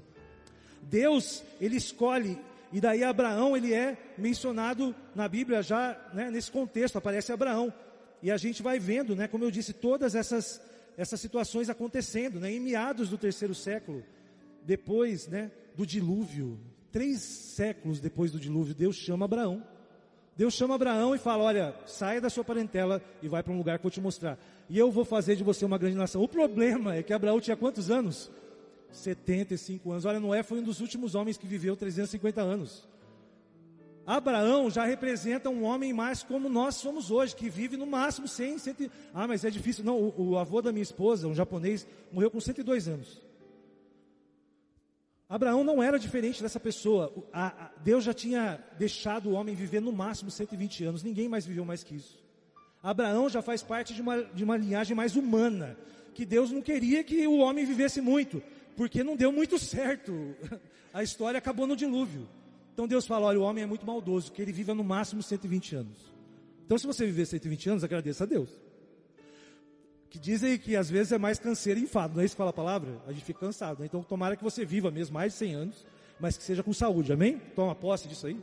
Deus, 0.88 1.42
ele 1.60 1.76
escolhe, 1.76 2.38
e 2.72 2.80
daí 2.80 3.04
Abraão, 3.04 3.56
ele 3.56 3.72
é 3.72 3.96
mencionado 4.16 4.94
na 5.14 5.28
Bíblia 5.28 5.62
já, 5.62 5.98
né, 6.12 6.30
nesse 6.30 6.50
contexto, 6.50 6.96
aparece 6.96 7.32
Abraão. 7.32 7.72
E 8.22 8.30
a 8.30 8.36
gente 8.36 8.62
vai 8.62 8.78
vendo, 8.78 9.14
né, 9.14 9.28
como 9.28 9.44
eu 9.44 9.50
disse, 9.50 9.72
todas 9.72 10.14
essas, 10.14 10.60
essas 10.96 11.20
situações 11.20 11.70
acontecendo, 11.70 12.40
né, 12.40 12.52
em 12.52 12.60
meados 12.60 13.08
do 13.08 13.18
terceiro 13.18 13.54
século 13.54 14.04
depois 14.64 15.28
né, 15.28 15.50
do 15.74 15.86
dilúvio, 15.86 16.58
três 16.92 17.20
séculos 17.20 18.00
depois 18.00 18.30
do 18.30 18.38
dilúvio, 18.38 18.74
Deus 18.74 18.96
chama 18.96 19.24
Abraão. 19.24 19.62
Deus 20.36 20.54
chama 20.54 20.74
Abraão 20.74 21.14
e 21.14 21.18
fala: 21.18 21.44
Olha, 21.44 21.74
saia 21.86 22.20
da 22.20 22.28
sua 22.28 22.44
parentela 22.44 23.02
e 23.22 23.28
vai 23.28 23.42
para 23.42 23.52
um 23.52 23.56
lugar 23.56 23.78
que 23.78 23.80
eu 23.80 23.88
vou 23.88 23.90
te 23.90 24.00
mostrar. 24.00 24.38
E 24.68 24.78
eu 24.78 24.90
vou 24.90 25.04
fazer 25.04 25.36
de 25.36 25.42
você 25.42 25.64
uma 25.64 25.78
grande 25.78 25.96
nação. 25.96 26.22
O 26.22 26.28
problema 26.28 26.94
é 26.94 27.02
que 27.02 27.12
Abraão 27.12 27.40
tinha 27.40 27.56
quantos 27.56 27.90
anos? 27.90 28.30
75 28.90 29.90
anos. 29.90 30.04
Olha, 30.04 30.20
Noé 30.20 30.42
foi 30.42 30.60
um 30.60 30.62
dos 30.62 30.80
últimos 30.80 31.14
homens 31.14 31.36
que 31.36 31.46
viveu 31.46 31.76
350 31.76 32.40
anos. 32.40 32.88
Abraão 34.06 34.70
já 34.70 34.86
representa 34.86 35.50
um 35.50 35.64
homem 35.64 35.92
mais 35.92 36.22
como 36.22 36.48
nós 36.48 36.76
somos 36.76 37.10
hoje, 37.10 37.36
que 37.36 37.50
vive 37.50 37.76
no 37.76 37.86
máximo 37.86 38.26
100, 38.26 38.58
100 38.58 38.90
Ah, 39.12 39.28
mas 39.28 39.44
é 39.44 39.50
difícil. 39.50 39.84
Não, 39.84 39.98
o, 39.98 40.30
o 40.30 40.38
avô 40.38 40.62
da 40.62 40.72
minha 40.72 40.82
esposa, 40.82 41.28
um 41.28 41.34
japonês, 41.34 41.86
morreu 42.10 42.30
com 42.30 42.40
102 42.40 42.88
anos. 42.88 43.20
Abraão 45.28 45.62
não 45.62 45.82
era 45.82 45.98
diferente 45.98 46.42
dessa 46.42 46.58
pessoa. 46.58 47.12
Deus 47.84 48.02
já 48.02 48.14
tinha 48.14 48.58
deixado 48.78 49.28
o 49.28 49.32
homem 49.32 49.54
viver 49.54 49.80
no 49.80 49.92
máximo 49.92 50.30
120 50.30 50.84
anos. 50.84 51.02
Ninguém 51.02 51.28
mais 51.28 51.44
viveu 51.44 51.66
mais 51.66 51.84
que 51.84 51.96
isso. 51.96 52.18
Abraão 52.82 53.28
já 53.28 53.42
faz 53.42 53.62
parte 53.62 53.92
de 53.92 54.00
uma, 54.00 54.22
de 54.22 54.42
uma 54.42 54.56
linhagem 54.56 54.96
mais 54.96 55.16
humana. 55.16 55.76
Que 56.14 56.24
Deus 56.24 56.50
não 56.50 56.62
queria 56.62 57.04
que 57.04 57.26
o 57.26 57.40
homem 57.40 57.66
vivesse 57.66 58.00
muito. 58.00 58.42
Porque 58.78 59.02
não 59.02 59.16
deu 59.16 59.32
muito 59.32 59.58
certo. 59.58 60.12
A 60.94 61.02
história 61.02 61.36
acabou 61.36 61.66
no 61.66 61.74
dilúvio. 61.76 62.28
Então 62.72 62.86
Deus 62.86 63.06
fala: 63.06 63.26
olha, 63.26 63.40
o 63.40 63.42
homem 63.42 63.64
é 63.64 63.66
muito 63.66 63.84
maldoso. 63.84 64.30
Que 64.30 64.40
ele 64.40 64.52
viva 64.52 64.72
no 64.72 64.84
máximo 64.84 65.20
120 65.20 65.74
anos. 65.74 65.98
Então 66.64 66.78
se 66.78 66.86
você 66.86 67.04
viver 67.04 67.26
120 67.26 67.70
anos, 67.70 67.84
agradeça 67.84 68.22
a 68.22 68.26
Deus 68.26 68.68
que 70.10 70.18
dizem 70.18 70.56
que 70.56 70.74
às 70.74 70.88
vezes 70.88 71.12
é 71.12 71.18
mais 71.18 71.38
canseiro 71.38 71.78
e 71.78 71.82
enfado, 71.82 72.14
não 72.14 72.22
é 72.22 72.24
isso 72.24 72.34
que 72.34 72.38
fala 72.38 72.50
a 72.50 72.54
palavra? 72.54 73.00
A 73.06 73.12
gente 73.12 73.24
fica 73.24 73.40
cansado, 73.40 73.80
né? 73.80 73.86
Então 73.86 74.02
tomara 74.02 74.36
que 74.36 74.42
você 74.42 74.64
viva 74.64 74.90
mesmo 74.90 75.14
mais 75.14 75.32
de 75.32 75.38
100 75.38 75.54
anos, 75.54 75.86
mas 76.18 76.36
que 76.36 76.42
seja 76.42 76.62
com 76.62 76.72
saúde, 76.72 77.12
amém? 77.12 77.40
Toma 77.54 77.74
posse 77.74 78.08
disso 78.08 78.26
aí. 78.26 78.40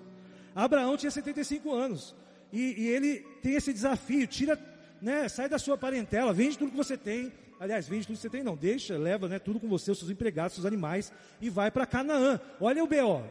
Abraão 0.53 0.95
tinha 0.95 1.11
75 1.11 1.73
anos, 1.73 2.15
e, 2.53 2.83
e 2.83 2.87
ele 2.87 3.19
tem 3.41 3.55
esse 3.55 3.73
desafio, 3.73 4.27
tira, 4.27 4.59
né, 5.01 5.27
sai 5.27 5.49
da 5.49 5.57
sua 5.57 5.77
parentela, 5.77 6.31
vende 6.33 6.57
tudo 6.57 6.71
que 6.71 6.77
você 6.77 6.95
tem, 6.95 7.33
aliás, 7.59 7.87
vende 7.87 8.07
tudo 8.07 8.15
que 8.15 8.21
você 8.21 8.29
tem 8.29 8.43
não, 8.43 8.55
deixa, 8.55 8.97
leva, 8.97 9.27
né, 9.27 9.39
tudo 9.39 9.59
com 9.59 9.67
você, 9.67 9.91
os 9.91 9.99
seus 9.99 10.11
empregados, 10.11 10.53
os 10.53 10.61
seus 10.61 10.65
animais, 10.65 11.11
e 11.41 11.49
vai 11.49 11.71
para 11.71 11.85
Canaã. 11.85 12.39
Olha 12.59 12.83
o 12.83 12.87
B.O. 12.87 13.23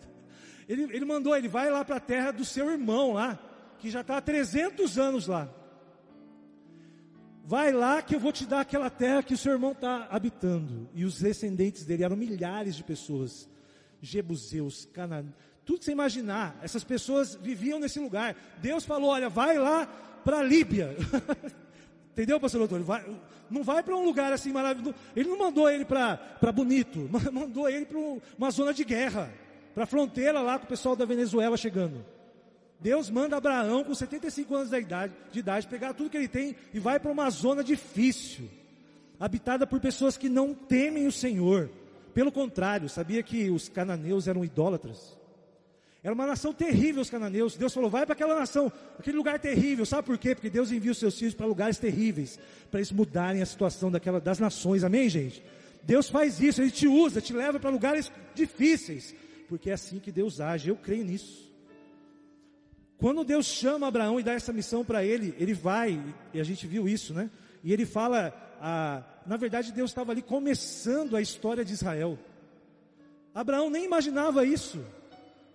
ele, 0.68 0.82
ele 0.84 1.04
mandou, 1.04 1.36
ele 1.36 1.48
vai 1.48 1.70
lá 1.70 1.84
para 1.84 1.96
a 1.96 2.00
terra 2.00 2.30
do 2.30 2.44
seu 2.44 2.70
irmão 2.70 3.14
lá, 3.14 3.38
que 3.78 3.90
já 3.90 4.00
está 4.00 4.16
há 4.16 4.20
300 4.20 4.98
anos 4.98 5.26
lá. 5.26 5.48
Vai 7.44 7.70
lá 7.70 8.02
que 8.02 8.16
eu 8.16 8.18
vou 8.18 8.32
te 8.32 8.44
dar 8.44 8.60
aquela 8.60 8.90
terra 8.90 9.22
que 9.22 9.34
o 9.34 9.38
seu 9.38 9.52
irmão 9.52 9.70
está 9.70 10.08
habitando. 10.10 10.88
E 10.92 11.04
os 11.04 11.20
descendentes 11.20 11.84
dele 11.84 12.02
eram 12.02 12.16
milhares 12.16 12.74
de 12.74 12.82
pessoas. 12.82 13.48
Jebuseus, 14.02 14.88
Canaã, 14.92 15.26
tudo 15.64 15.78
que 15.78 15.84
você 15.84 15.92
imaginar. 15.92 16.58
Essas 16.62 16.82
pessoas 16.82 17.36
viviam 17.36 17.78
nesse 17.78 18.00
lugar. 18.00 18.36
Deus 18.58 18.84
falou: 18.84 19.10
olha, 19.10 19.28
vai 19.28 19.58
lá 19.58 19.86
para 20.24 20.40
a 20.40 20.42
Líbia. 20.42 20.96
Entendeu, 22.16 22.40
pastor 22.40 22.66
doutor? 22.66 22.82
Não 23.50 23.62
vai 23.62 23.82
para 23.82 23.94
um 23.94 24.02
lugar 24.02 24.32
assim 24.32 24.50
maravilhoso. 24.50 24.94
Ele 25.14 25.28
não 25.28 25.38
mandou 25.38 25.68
ele 25.68 25.84
para 25.84 26.18
bonito, 26.50 27.06
mandou 27.30 27.68
ele 27.68 27.84
para 27.84 27.98
uma 28.38 28.50
zona 28.50 28.72
de 28.72 28.86
guerra, 28.86 29.30
para 29.74 29.84
a 29.84 29.86
fronteira 29.86 30.40
lá 30.40 30.58
com 30.58 30.64
o 30.64 30.68
pessoal 30.68 30.96
da 30.96 31.04
Venezuela 31.04 31.58
chegando. 31.58 32.02
Deus 32.80 33.10
manda 33.10 33.36
Abraão 33.36 33.84
com 33.84 33.94
75 33.94 34.54
anos 34.54 34.70
de 34.70 34.78
idade, 34.78 35.12
de 35.30 35.40
idade 35.40 35.66
pegar 35.66 35.92
tudo 35.92 36.08
que 36.08 36.16
ele 36.16 36.26
tem 36.26 36.56
e 36.72 36.80
vai 36.80 36.98
para 36.98 37.12
uma 37.12 37.28
zona 37.28 37.62
difícil, 37.62 38.48
habitada 39.20 39.66
por 39.66 39.78
pessoas 39.78 40.16
que 40.16 40.30
não 40.30 40.54
temem 40.54 41.06
o 41.06 41.12
Senhor. 41.12 41.70
Pelo 42.14 42.32
contrário, 42.32 42.88
sabia 42.88 43.22
que 43.22 43.50
os 43.50 43.68
cananeus 43.68 44.26
eram 44.26 44.42
idólatras? 44.42 45.18
Era 46.06 46.14
uma 46.14 46.24
nação 46.24 46.52
terrível 46.52 47.02
os 47.02 47.10
cananeus. 47.10 47.56
Deus 47.56 47.74
falou: 47.74 47.90
vai 47.90 48.06
para 48.06 48.12
aquela 48.12 48.38
nação, 48.38 48.72
aquele 48.96 49.16
lugar 49.16 49.40
terrível. 49.40 49.84
Sabe 49.84 50.06
por 50.06 50.16
quê? 50.16 50.36
Porque 50.36 50.48
Deus 50.48 50.70
envia 50.70 50.92
os 50.92 50.98
seus 50.98 51.18
filhos 51.18 51.34
para 51.34 51.46
lugares 51.46 51.78
terríveis, 51.78 52.38
para 52.70 52.78
eles 52.78 52.92
mudarem 52.92 53.42
a 53.42 53.46
situação 53.46 53.90
daquela, 53.90 54.20
das 54.20 54.38
nações. 54.38 54.84
Amém, 54.84 55.08
gente? 55.08 55.42
Deus 55.82 56.08
faz 56.08 56.40
isso, 56.40 56.62
Ele 56.62 56.70
te 56.70 56.86
usa, 56.86 57.20
te 57.20 57.32
leva 57.32 57.58
para 57.58 57.70
lugares 57.70 58.12
difíceis, 58.36 59.16
porque 59.48 59.68
é 59.68 59.72
assim 59.72 59.98
que 59.98 60.12
Deus 60.12 60.40
age. 60.40 60.68
Eu 60.68 60.76
creio 60.76 61.04
nisso. 61.04 61.52
Quando 62.98 63.24
Deus 63.24 63.46
chama 63.46 63.88
Abraão 63.88 64.20
e 64.20 64.22
dá 64.22 64.32
essa 64.32 64.52
missão 64.52 64.84
para 64.84 65.04
ele, 65.04 65.34
ele 65.40 65.54
vai, 65.54 66.00
e 66.32 66.38
a 66.38 66.44
gente 66.44 66.68
viu 66.68 66.88
isso, 66.88 67.14
né? 67.14 67.28
E 67.64 67.72
ele 67.72 67.84
fala, 67.84 68.32
na 69.26 69.36
verdade 69.36 69.72
Deus 69.72 69.90
estava 69.90 70.12
ali 70.12 70.22
começando 70.22 71.16
a 71.16 71.20
história 71.20 71.64
de 71.64 71.72
Israel. 71.72 72.16
Abraão 73.34 73.68
nem 73.68 73.84
imaginava 73.84 74.46
isso. 74.46 74.80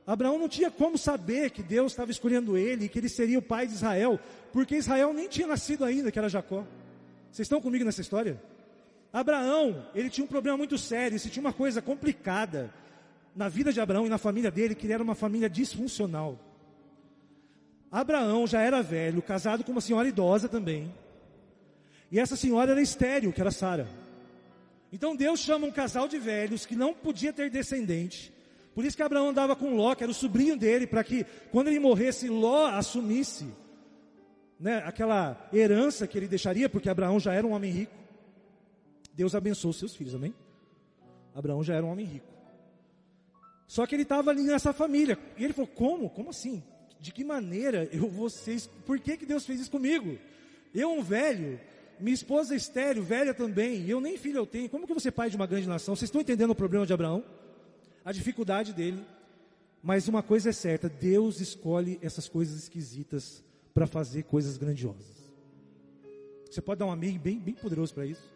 Abraão 0.05 0.37
não 0.37 0.49
tinha 0.49 0.71
como 0.71 0.97
saber 0.97 1.51
que 1.51 1.61
Deus 1.61 1.91
estava 1.91 2.11
escolhendo 2.11 2.57
ele 2.57 2.85
e 2.85 2.89
que 2.89 2.99
ele 2.99 3.09
seria 3.09 3.37
o 3.37 3.41
pai 3.41 3.67
de 3.67 3.73
Israel, 3.73 4.19
porque 4.51 4.75
Israel 4.75 5.13
nem 5.13 5.27
tinha 5.27 5.47
nascido 5.47 5.85
ainda, 5.85 6.11
que 6.11 6.17
era 6.17 6.29
Jacó. 6.29 6.65
Vocês 7.31 7.45
estão 7.45 7.61
comigo 7.61 7.85
nessa 7.85 8.01
história? 8.01 8.41
Abraão, 9.13 9.85
ele 9.93 10.09
tinha 10.09 10.25
um 10.25 10.27
problema 10.27 10.57
muito 10.57 10.77
sério, 10.77 11.19
se 11.19 11.29
tinha 11.29 11.41
uma 11.41 11.53
coisa 11.53 11.81
complicada 11.81 12.73
na 13.35 13.47
vida 13.47 13.71
de 13.71 13.79
Abraão 13.79 14.05
e 14.05 14.09
na 14.09 14.17
família 14.17 14.49
dele, 14.49 14.75
que 14.75 14.85
ele 14.85 14.93
era 14.93 15.03
uma 15.03 15.15
família 15.15 15.49
disfuncional. 15.49 16.39
Abraão 17.91 18.47
já 18.47 18.61
era 18.61 18.81
velho, 18.81 19.21
casado 19.21 19.63
com 19.63 19.71
uma 19.71 19.81
senhora 19.81 20.07
idosa 20.07 20.49
também. 20.49 20.93
E 22.11 22.19
essa 22.19 22.35
senhora 22.35 22.71
era 22.71 22.81
estéril, 22.81 23.31
que 23.31 23.39
era 23.39 23.51
Sara. 23.51 23.87
Então 24.91 25.15
Deus 25.15 25.39
chama 25.39 25.67
um 25.67 25.71
casal 25.71 26.07
de 26.07 26.17
velhos 26.17 26.65
que 26.65 26.75
não 26.75 26.93
podia 26.93 27.31
ter 27.31 27.49
descendente 27.49 28.33
por 28.73 28.85
isso 28.85 28.95
que 28.95 29.03
Abraão 29.03 29.29
andava 29.29 29.55
com 29.55 29.75
Ló, 29.75 29.93
que 29.95 30.03
era 30.03 30.11
o 30.11 30.15
sobrinho 30.15 30.57
dele, 30.57 30.87
para 30.87 31.03
que 31.03 31.25
quando 31.51 31.67
ele 31.67 31.79
morresse, 31.79 32.29
Ló 32.29 32.67
assumisse 32.67 33.47
né, 34.59 34.81
aquela 34.85 35.49
herança 35.51 36.07
que 36.07 36.17
ele 36.17 36.27
deixaria, 36.27 36.69
porque 36.69 36.89
Abraão 36.89 37.19
já 37.19 37.33
era 37.33 37.45
um 37.45 37.51
homem 37.51 37.71
rico. 37.71 37.93
Deus 39.13 39.35
abençoou 39.35 39.73
seus 39.73 39.95
filhos, 39.95 40.15
amém? 40.15 40.33
Abraão 41.35 41.63
já 41.63 41.75
era 41.75 41.85
um 41.85 41.89
homem 41.89 42.05
rico. 42.05 42.27
Só 43.67 43.85
que 43.85 43.95
ele 43.95 44.03
estava 44.03 44.31
ali 44.31 44.43
nessa 44.43 44.73
família. 44.73 45.17
E 45.37 45.43
ele 45.43 45.53
falou: 45.53 45.69
Como? 45.73 46.09
Como 46.09 46.29
assim? 46.29 46.63
De 46.99 47.11
que 47.11 47.23
maneira 47.23 47.89
eu 47.91 48.29
ser. 48.29 48.61
Por 48.85 48.99
que, 48.99 49.17
que 49.17 49.25
Deus 49.25 49.45
fez 49.45 49.61
isso 49.61 49.71
comigo? 49.71 50.17
Eu, 50.73 50.91
um 50.91 51.01
velho, 51.01 51.59
minha 51.99 52.13
esposa 52.13 52.53
é 52.53 52.57
estéreo, 52.57 53.03
velha 53.03 53.33
também, 53.33 53.81
e 53.81 53.89
eu 53.89 53.99
nem 53.99 54.17
filho 54.17 54.37
eu 54.37 54.45
tenho. 54.45 54.69
Como 54.69 54.85
que 54.85 54.93
vou 54.93 54.99
ser 54.99 55.11
pai 55.11 55.29
de 55.29 55.35
uma 55.35 55.47
grande 55.47 55.67
nação? 55.67 55.95
Vocês 55.95 56.07
estão 56.07 56.21
entendendo 56.21 56.51
o 56.51 56.55
problema 56.55 56.85
de 56.85 56.93
Abraão? 56.93 57.23
A 58.03 58.11
dificuldade 58.11 58.73
dele. 58.73 59.03
Mas 59.81 60.07
uma 60.07 60.21
coisa 60.21 60.49
é 60.49 60.53
certa: 60.53 60.89
Deus 60.89 61.39
escolhe 61.39 61.99
essas 62.01 62.27
coisas 62.27 62.63
esquisitas 62.63 63.43
para 63.73 63.87
fazer 63.87 64.23
coisas 64.23 64.57
grandiosas. 64.57 65.21
Você 66.49 66.61
pode 66.61 66.79
dar 66.79 66.85
um 66.85 66.91
amém 66.91 67.17
bem, 67.17 67.39
bem 67.39 67.53
poderoso 67.53 67.93
para 67.93 68.05
isso? 68.05 68.29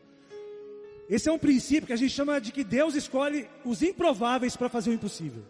Esse 1.09 1.29
é 1.29 1.31
um 1.31 1.37
princípio 1.37 1.85
que 1.85 1.93
a 1.93 1.97
gente 1.97 2.11
chama 2.11 2.39
de 2.39 2.51
que 2.51 2.63
Deus 2.63 2.95
escolhe 2.95 3.47
os 3.63 3.83
improváveis 3.83 4.55
para 4.55 4.69
fazer 4.69 4.89
o 4.89 4.93
impossível. 4.93 5.43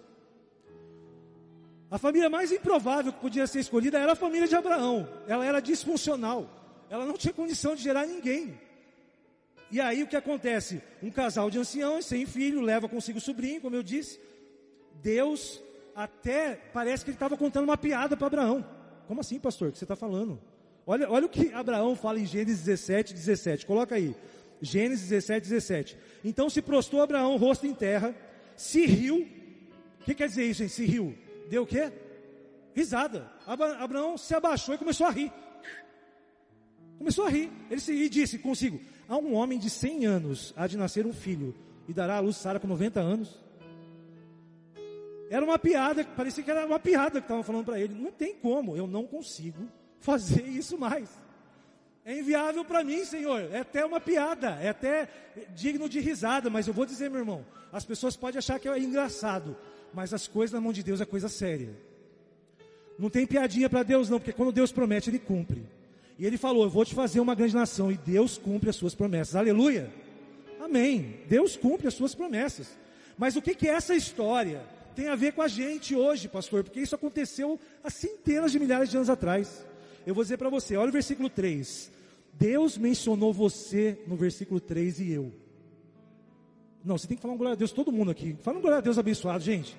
A 1.90 1.98
família 1.98 2.30
mais 2.30 2.52
improvável 2.52 3.14
que 3.14 3.22
podia 3.22 3.48
ser 3.48 3.60
escolhida 3.60 3.98
era 3.98 4.14
a 4.14 4.16
família 4.16 4.48
de 4.48 4.56
Abraão. 4.56 5.08
Ela 5.28 5.46
era 5.46 5.62
disfuncional. 5.62 6.50
Ela 6.90 7.06
não 7.06 7.14
tinha 7.14 7.34
condição 7.34 7.76
de 7.76 7.84
gerar 7.84 8.06
ninguém. 8.06 8.60
E 9.72 9.82
aí 9.82 10.04
o 10.04 10.08
que 10.08 10.16
acontece? 10.16 10.82
Um 11.02 11.10
casal 11.10 11.50
de 11.50 11.58
anciãos, 11.58 12.06
sem 12.06 12.26
filho, 12.26 12.62
leva 12.62 12.88
consigo 12.88 13.18
o 13.18 13.22
sobrinho, 13.22 13.62
como 13.62 13.76
eu 13.76 13.84
disse. 13.84 14.20
Deus 15.02 15.62
até 15.96 16.56
parece 16.74 17.04
que 17.04 17.12
ele 17.12 17.16
estava 17.16 17.38
contando 17.38 17.66
uma 17.66 17.78
piada 17.78 18.16
para 18.18 18.28
Abraão. 18.28 18.66
Como 19.08 19.22
assim, 19.22 19.40
pastor? 19.40 19.70
O 19.70 19.72
que 19.72 19.78
você 19.78 19.86
está 19.86 19.96
falando? 19.96 20.40
Olha, 20.86 21.10
olha 21.10 21.26
o 21.26 21.30
que 21.30 21.52
Abraão 21.54 21.96
fala 21.96 22.20
em 22.20 22.26
Gênesis 22.26 22.64
17, 22.64 23.14
17. 23.14 23.66
Coloca 23.66 23.96
aí. 23.96 24.16
Gênesis 24.62 25.10
17, 25.10 25.50
17. 25.50 25.98
Então 26.24 26.50
se 26.50 26.62
prostrou 26.62 27.02
Abraão, 27.02 27.38
rosto 27.38 27.66
em 27.66 27.74
terra, 27.74 28.16
se 28.56 28.86
riu. 28.86 29.28
O 30.02 30.06
que 30.06 30.14
quer 30.14 30.28
dizer 30.28 30.46
isso, 30.46 30.64
hein? 30.64 30.70
Se 30.70 30.86
riu. 30.86 31.16
Deu 31.50 31.64
o 31.64 31.68
quê? 31.68 31.92
Risada. 32.76 33.32
Abraão 33.46 34.18
se 34.18 34.34
abaixou 34.36 34.76
e 34.76 34.78
começou 34.78 35.08
a 35.08 35.12
rir. 35.12 35.32
Começou 36.98 37.26
a 37.26 37.30
rir. 37.30 37.52
Ele 37.70 37.82
se 37.82 37.94
e 37.94 38.10
disse 38.10 38.38
consigo: 38.40 38.80
a 39.08 39.18
um 39.18 39.34
homem 39.34 39.60
de 39.60 39.70
100 39.70 40.06
anos 40.06 40.54
há 40.56 40.68
de 40.68 40.78
nascer 40.78 41.06
um 41.06 41.14
filho 41.14 41.56
e 41.88 41.94
dará 41.94 42.18
à 42.18 42.20
luz 42.20 42.38
Sara 42.38 42.60
com 42.60 42.68
90 42.68 43.00
anos. 43.00 43.40
Era 45.30 45.44
uma 45.44 45.58
piada, 45.58 46.04
parecia 46.04 46.44
que 46.44 46.52
era 46.52 46.66
uma 46.66 46.80
piada 46.80 47.20
que 47.20 47.26
estavam 47.26 47.44
falando 47.44 47.66
para 47.66 47.80
ele. 47.80 47.94
Não 47.94 48.12
tem 48.12 48.36
como, 48.36 48.76
eu 48.76 48.88
não 48.88 49.06
consigo 49.06 49.68
fazer 50.00 50.44
isso 50.44 50.78
mais. 50.78 51.10
É 52.04 52.20
inviável 52.20 52.64
para 52.64 52.84
mim, 52.84 53.04
Senhor. 53.04 53.42
É 53.52 53.60
até 53.60 53.84
uma 53.84 54.00
piada, 54.00 54.52
é 54.62 54.70
até 54.70 55.10
digno 55.56 55.90
de 55.90 56.00
risada, 56.00 56.50
mas 56.50 56.68
eu 56.68 56.74
vou 56.74 56.86
dizer, 56.86 57.10
meu 57.10 57.20
irmão, 57.20 57.44
as 57.72 57.84
pessoas 57.84 58.16
podem 58.16 58.38
achar 58.38 58.60
que 58.60 58.70
é 58.70 58.78
engraçado, 58.78 59.58
mas 59.92 60.14
as 60.14 60.28
coisas 60.28 60.54
na 60.54 60.62
mão 60.62 60.72
de 60.72 60.84
Deus 60.84 61.02
é 61.02 61.06
coisa 61.06 61.28
séria. 61.28 61.76
Não 62.98 63.10
tem 63.10 63.26
piadinha 63.26 63.70
para 63.70 63.82
Deus 63.82 64.10
não, 64.10 64.20
porque 64.20 64.32
quando 64.32 64.52
Deus 64.52 64.72
promete, 64.72 65.10
ele 65.10 65.20
cumpre. 65.20 65.66
E 66.18 66.26
ele 66.26 66.38
falou: 66.38 66.64
Eu 66.64 66.70
vou 66.70 66.86
te 66.86 66.96
fazer 66.96 67.20
uma 67.20 67.36
grande 67.36 67.56
nação. 67.56 67.92
E 67.92 67.98
Deus 67.98 68.38
cumpre 68.38 68.70
as 68.70 68.76
suas 68.76 68.96
promessas. 68.96 69.36
Aleluia. 69.36 69.92
Amém. 70.60 71.20
Deus 71.28 71.56
cumpre 71.56 71.88
as 71.88 71.94
suas 71.94 72.16
promessas. 72.16 72.78
Mas 73.18 73.36
o 73.36 73.42
que, 73.42 73.54
que 73.54 73.68
essa 73.68 73.96
história 73.96 74.62
tem 74.96 75.08
a 75.08 75.16
ver 75.16 75.34
com 75.34 75.42
a 75.42 75.48
gente 75.48 75.96
hoje, 75.96 76.28
pastor? 76.28 76.64
Porque 76.64 76.80
isso 76.80 76.96
aconteceu 76.96 77.60
há 77.84 77.90
centenas 77.90 78.52
de 78.52 78.60
milhares 78.60 78.90
de 78.90 78.98
anos 78.98 79.10
atrás. 79.10 79.66
Eu 80.06 80.16
vou 80.16 80.24
dizer 80.24 80.38
para 80.38 80.50
você: 80.50 80.76
olha 80.76 80.90
o 80.90 80.94
versículo 80.94 81.30
3. 81.30 81.92
Deus 82.34 82.78
mencionou 82.78 83.32
você 83.32 83.98
no 84.08 84.16
versículo 84.16 84.60
3 84.60 85.00
e 85.00 85.12
eu. 85.12 85.32
Não, 86.84 86.98
você 86.98 87.08
tem 87.08 87.18
que 87.18 87.22
falar 87.22 87.34
um 87.34 87.38
glória 87.38 87.54
a 87.54 87.58
Deus, 87.58 87.72
todo 87.72 87.92
mundo 87.92 88.12
aqui. 88.12 88.38
Fala 88.42 88.58
um 88.58 88.62
glória 88.62 88.78
a 88.78 88.82
Deus 88.82 88.98
abençoado, 88.98 89.44
gente. 89.44 89.76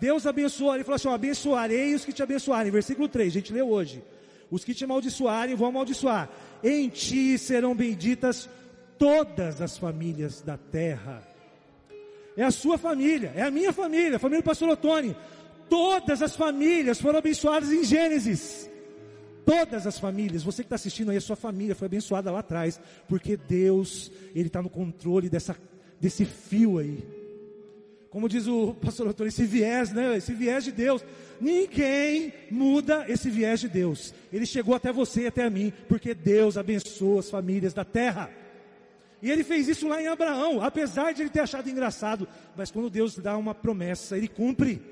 Deus 0.00 0.26
abençoa, 0.26 0.74
ele 0.74 0.84
falou 0.84 0.96
assim: 0.96 1.08
ó, 1.08 1.14
abençoarei 1.14 1.94
os 1.94 2.04
que 2.04 2.12
te 2.12 2.22
abençoarem. 2.22 2.70
Versículo 2.70 3.08
3, 3.08 3.28
a 3.28 3.34
gente 3.34 3.52
leu 3.52 3.68
hoje. 3.68 4.02
Os 4.50 4.64
que 4.64 4.74
te 4.74 4.84
amaldiçoarem 4.84 5.54
vão 5.54 5.68
amaldiçoar. 5.68 6.30
Em 6.62 6.88
ti 6.88 7.38
serão 7.38 7.74
benditas 7.74 8.48
todas 8.98 9.60
as 9.60 9.76
famílias 9.76 10.40
da 10.40 10.56
terra. 10.56 11.22
É 12.36 12.44
a 12.44 12.50
sua 12.50 12.78
família, 12.78 13.32
é 13.34 13.42
a 13.42 13.50
minha 13.50 13.72
família, 13.72 14.16
a 14.16 14.18
família 14.20 14.42
do 14.42 14.46
pastor 14.46 14.68
Otônio. 14.68 15.16
Todas 15.68 16.22
as 16.22 16.34
famílias 16.34 17.00
foram 17.00 17.18
abençoadas 17.18 17.70
em 17.70 17.84
Gênesis. 17.84 18.70
Todas 19.44 19.86
as 19.86 19.98
famílias, 19.98 20.42
você 20.42 20.62
que 20.62 20.66
está 20.66 20.76
assistindo 20.76 21.10
aí, 21.10 21.16
a 21.16 21.20
sua 21.20 21.36
família 21.36 21.74
foi 21.74 21.86
abençoada 21.86 22.30
lá 22.30 22.40
atrás, 22.40 22.80
porque 23.08 23.36
Deus, 23.36 24.10
Ele 24.34 24.48
está 24.48 24.62
no 24.62 24.68
controle 24.68 25.28
dessa, 25.28 25.56
desse 26.00 26.24
fio 26.24 26.78
aí. 26.78 27.17
Como 28.18 28.28
diz 28.28 28.48
o 28.48 28.74
pastor 28.74 29.06
Antônio, 29.06 29.28
esse 29.28 29.44
viés, 29.44 29.92
né? 29.92 30.16
Esse 30.16 30.34
viés 30.34 30.64
de 30.64 30.72
Deus. 30.72 31.04
Ninguém 31.40 32.34
muda 32.50 33.04
esse 33.08 33.30
viés 33.30 33.60
de 33.60 33.68
Deus. 33.68 34.12
Ele 34.32 34.44
chegou 34.44 34.74
até 34.74 34.92
você 34.92 35.22
e 35.22 35.26
até 35.28 35.44
a 35.44 35.50
mim, 35.50 35.72
porque 35.88 36.14
Deus 36.14 36.58
abençoa 36.58 37.20
as 37.20 37.30
famílias 37.30 37.72
da 37.72 37.84
terra. 37.84 38.28
E 39.22 39.30
ele 39.30 39.44
fez 39.44 39.68
isso 39.68 39.86
lá 39.86 40.02
em 40.02 40.08
Abraão, 40.08 40.60
apesar 40.60 41.12
de 41.12 41.22
ele 41.22 41.30
ter 41.30 41.38
achado 41.38 41.70
engraçado, 41.70 42.26
mas 42.56 42.72
quando 42.72 42.90
Deus 42.90 43.16
dá 43.16 43.36
uma 43.36 43.54
promessa, 43.54 44.18
ele 44.18 44.26
cumpre. 44.26 44.82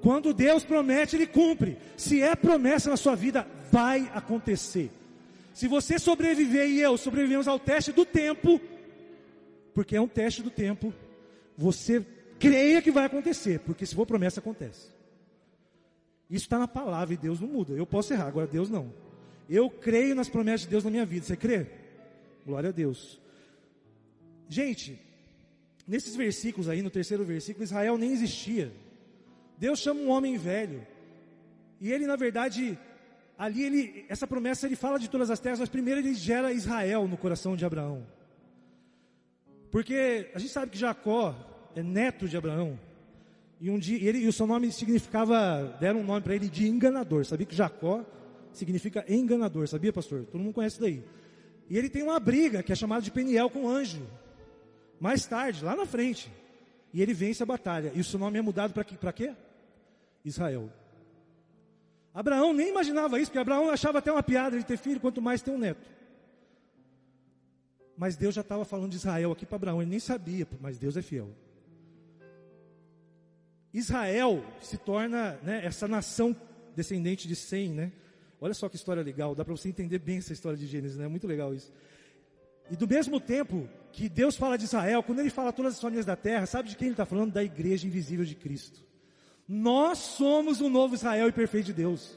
Quando 0.00 0.32
Deus 0.32 0.62
promete, 0.62 1.16
ele 1.16 1.26
cumpre. 1.26 1.78
Se 1.96 2.22
é 2.22 2.36
promessa 2.36 2.90
na 2.90 2.96
sua 2.96 3.16
vida, 3.16 3.44
vai 3.72 4.08
acontecer. 4.14 4.88
Se 5.52 5.66
você 5.66 5.98
sobreviver 5.98 6.68
e 6.68 6.80
eu 6.80 6.96
sobrevivemos 6.96 7.48
ao 7.48 7.58
teste 7.58 7.90
do 7.90 8.04
tempo, 8.04 8.60
porque 9.74 9.96
é 9.96 10.00
um 10.00 10.06
teste 10.06 10.44
do 10.44 10.50
tempo, 10.50 10.94
você 11.58 12.06
creia 12.38 12.80
que 12.80 12.92
vai 12.92 13.04
acontecer, 13.04 13.58
porque 13.58 13.84
se 13.84 13.96
for 13.96 14.06
promessa, 14.06 14.38
acontece. 14.38 14.92
Isso 16.30 16.44
está 16.44 16.56
na 16.56 16.68
palavra 16.68 17.14
e 17.14 17.16
Deus 17.16 17.40
não 17.40 17.48
muda. 17.48 17.72
Eu 17.72 17.84
posso 17.84 18.12
errar, 18.12 18.28
agora 18.28 18.46
Deus 18.46 18.70
não. 18.70 18.94
Eu 19.50 19.68
creio 19.68 20.14
nas 20.14 20.28
promessas 20.28 20.60
de 20.60 20.68
Deus 20.68 20.84
na 20.84 20.90
minha 20.90 21.04
vida. 21.04 21.26
Você 21.26 21.36
crê? 21.36 21.66
Glória 22.46 22.68
a 22.68 22.72
Deus. 22.72 23.20
Gente, 24.48 25.00
nesses 25.86 26.14
versículos 26.14 26.68
aí, 26.68 26.80
no 26.80 26.90
terceiro 26.90 27.24
versículo, 27.24 27.64
Israel 27.64 27.98
nem 27.98 28.12
existia. 28.12 28.72
Deus 29.58 29.80
chama 29.80 30.00
um 30.00 30.10
homem 30.10 30.36
velho. 30.36 30.86
E 31.80 31.90
ele, 31.90 32.06
na 32.06 32.14
verdade, 32.14 32.78
ali 33.36 33.64
ele, 33.64 34.06
essa 34.08 34.28
promessa 34.28 34.66
ele 34.66 34.76
fala 34.76 34.98
de 34.98 35.10
todas 35.10 35.28
as 35.28 35.40
terras, 35.40 35.58
mas 35.58 35.68
primeiro 35.68 36.00
ele 36.00 36.14
gera 36.14 36.52
Israel 36.52 37.08
no 37.08 37.16
coração 37.16 37.56
de 37.56 37.64
Abraão. 37.64 38.06
Porque 39.70 40.30
a 40.34 40.38
gente 40.38 40.52
sabe 40.52 40.72
que 40.72 40.78
Jacó 40.78 41.34
é 41.74 41.82
neto 41.82 42.28
de 42.28 42.36
Abraão. 42.36 42.78
E 43.60 43.70
um 43.70 43.78
dia, 43.78 43.98
ele, 44.08 44.18
e 44.18 44.28
o 44.28 44.32
seu 44.32 44.46
nome 44.46 44.70
significava, 44.70 45.76
deram 45.80 46.00
um 46.00 46.04
nome 46.04 46.20
para 46.20 46.34
ele 46.34 46.48
de 46.48 46.68
enganador. 46.68 47.24
Sabia 47.24 47.46
que 47.46 47.56
Jacó 47.56 48.04
significa 48.52 49.04
enganador, 49.08 49.66
sabia, 49.68 49.92
pastor? 49.92 50.24
Todo 50.24 50.40
mundo 50.40 50.54
conhece 50.54 50.80
daí. 50.80 51.02
E 51.68 51.76
ele 51.76 51.88
tem 51.90 52.02
uma 52.02 52.18
briga 52.18 52.62
que 52.62 52.72
é 52.72 52.74
chamada 52.74 53.02
de 53.02 53.10
Peniel 53.10 53.50
com 53.50 53.64
o 53.64 53.68
anjo. 53.68 54.06
Mais 55.00 55.26
tarde, 55.26 55.64
lá 55.64 55.76
na 55.76 55.84
frente. 55.84 56.30
E 56.92 57.02
ele 57.02 57.12
vence 57.12 57.42
a 57.42 57.46
batalha. 57.46 57.92
E 57.94 58.00
o 58.00 58.04
seu 58.04 58.18
nome 58.18 58.38
é 58.38 58.42
mudado 58.42 58.72
para 58.72 59.12
quê? 59.12 59.34
Israel. 60.24 60.70
Abraão 62.14 62.52
nem 62.52 62.70
imaginava 62.70 63.20
isso, 63.20 63.30
porque 63.30 63.38
Abraão 63.38 63.70
achava 63.70 63.98
até 63.98 64.10
uma 64.10 64.22
piada 64.22 64.58
de 64.58 64.64
ter 64.64 64.78
filho, 64.78 64.98
quanto 64.98 65.20
mais 65.20 65.42
ter 65.42 65.50
um 65.50 65.58
neto. 65.58 65.97
Mas 67.98 68.16
Deus 68.16 68.32
já 68.32 68.42
estava 68.42 68.64
falando 68.64 68.92
de 68.92 68.96
Israel 68.96 69.32
aqui 69.32 69.44
para 69.44 69.56
Abraão, 69.56 69.82
ele 69.82 69.90
nem 69.90 69.98
sabia, 69.98 70.46
mas 70.60 70.78
Deus 70.78 70.96
é 70.96 71.02
fiel. 71.02 71.30
Israel 73.74 74.44
se 74.60 74.78
torna 74.78 75.32
né, 75.42 75.66
essa 75.66 75.88
nação 75.88 76.34
descendente 76.76 77.26
de 77.26 77.34
Sem, 77.34 77.70
né? 77.70 77.90
Olha 78.40 78.54
só 78.54 78.68
que 78.68 78.76
história 78.76 79.02
legal, 79.02 79.34
dá 79.34 79.44
para 79.44 79.54
você 79.54 79.68
entender 79.68 79.98
bem 79.98 80.18
essa 80.18 80.32
história 80.32 80.56
de 80.56 80.64
Gênesis, 80.64 80.96
né? 80.96 81.08
Muito 81.08 81.26
legal 81.26 81.52
isso. 81.52 81.72
E 82.70 82.76
do 82.76 82.86
mesmo 82.86 83.18
tempo 83.18 83.68
que 83.92 84.08
Deus 84.08 84.36
fala 84.36 84.56
de 84.56 84.64
Israel, 84.64 85.02
quando 85.02 85.18
ele 85.18 85.30
fala 85.30 85.52
todas 85.52 85.74
as 85.74 85.80
famílias 85.80 86.06
da 86.06 86.14
terra, 86.14 86.46
sabe 86.46 86.68
de 86.68 86.76
quem 86.76 86.86
ele 86.86 86.94
está 86.94 87.04
falando? 87.04 87.32
Da 87.32 87.42
igreja 87.42 87.88
invisível 87.88 88.24
de 88.24 88.36
Cristo. 88.36 88.80
Nós 89.48 89.98
somos 89.98 90.60
o 90.60 90.68
novo 90.68 90.94
Israel 90.94 91.28
e 91.28 91.32
perfeito 91.32 91.66
de 91.66 91.72
Deus. 91.72 92.16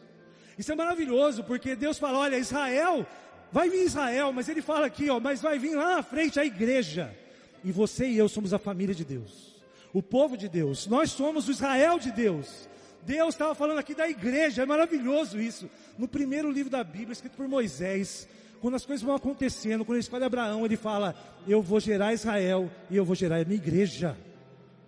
Isso 0.59 0.71
é 0.71 0.75
maravilhoso, 0.75 1.43
porque 1.43 1.75
Deus 1.75 1.97
fala: 1.97 2.19
olha, 2.19 2.37
Israel, 2.37 3.07
vai 3.51 3.69
vir 3.69 3.83
Israel, 3.83 4.31
mas 4.31 4.47
ele 4.49 4.61
fala 4.61 4.85
aqui, 4.85 5.09
ó, 5.09 5.19
mas 5.19 5.41
vai 5.41 5.59
vir 5.59 5.75
lá 5.75 5.97
na 5.97 6.03
frente 6.03 6.39
a 6.39 6.45
igreja. 6.45 7.15
E 7.63 7.71
você 7.71 8.07
e 8.07 8.17
eu 8.17 8.27
somos 8.27 8.53
a 8.53 8.59
família 8.59 8.95
de 8.95 9.05
Deus, 9.05 9.55
o 9.93 10.01
povo 10.01 10.35
de 10.35 10.49
Deus, 10.49 10.87
nós 10.87 11.11
somos 11.11 11.47
o 11.47 11.51
Israel 11.51 11.99
de 11.99 12.11
Deus. 12.11 12.69
Deus 13.03 13.33
estava 13.33 13.55
falando 13.55 13.79
aqui 13.79 13.95
da 13.95 14.07
igreja, 14.07 14.61
é 14.61 14.65
maravilhoso 14.65 15.39
isso. 15.39 15.69
No 15.97 16.07
primeiro 16.07 16.51
livro 16.51 16.71
da 16.71 16.83
Bíblia, 16.83 17.13
escrito 17.13 17.35
por 17.35 17.47
Moisés, 17.47 18.27
quando 18.61 18.75
as 18.75 18.85
coisas 18.85 19.03
vão 19.03 19.15
acontecendo, 19.15 19.83
quando 19.83 19.95
ele 19.95 20.03
escolhe 20.03 20.23
Abraão, 20.23 20.63
ele 20.63 20.77
fala: 20.77 21.15
Eu 21.47 21.63
vou 21.63 21.79
gerar 21.79 22.13
Israel 22.13 22.69
e 22.91 22.95
eu 22.95 23.03
vou 23.03 23.15
gerar 23.15 23.41
a 23.41 23.45
minha 23.45 23.57
igreja 23.57 24.15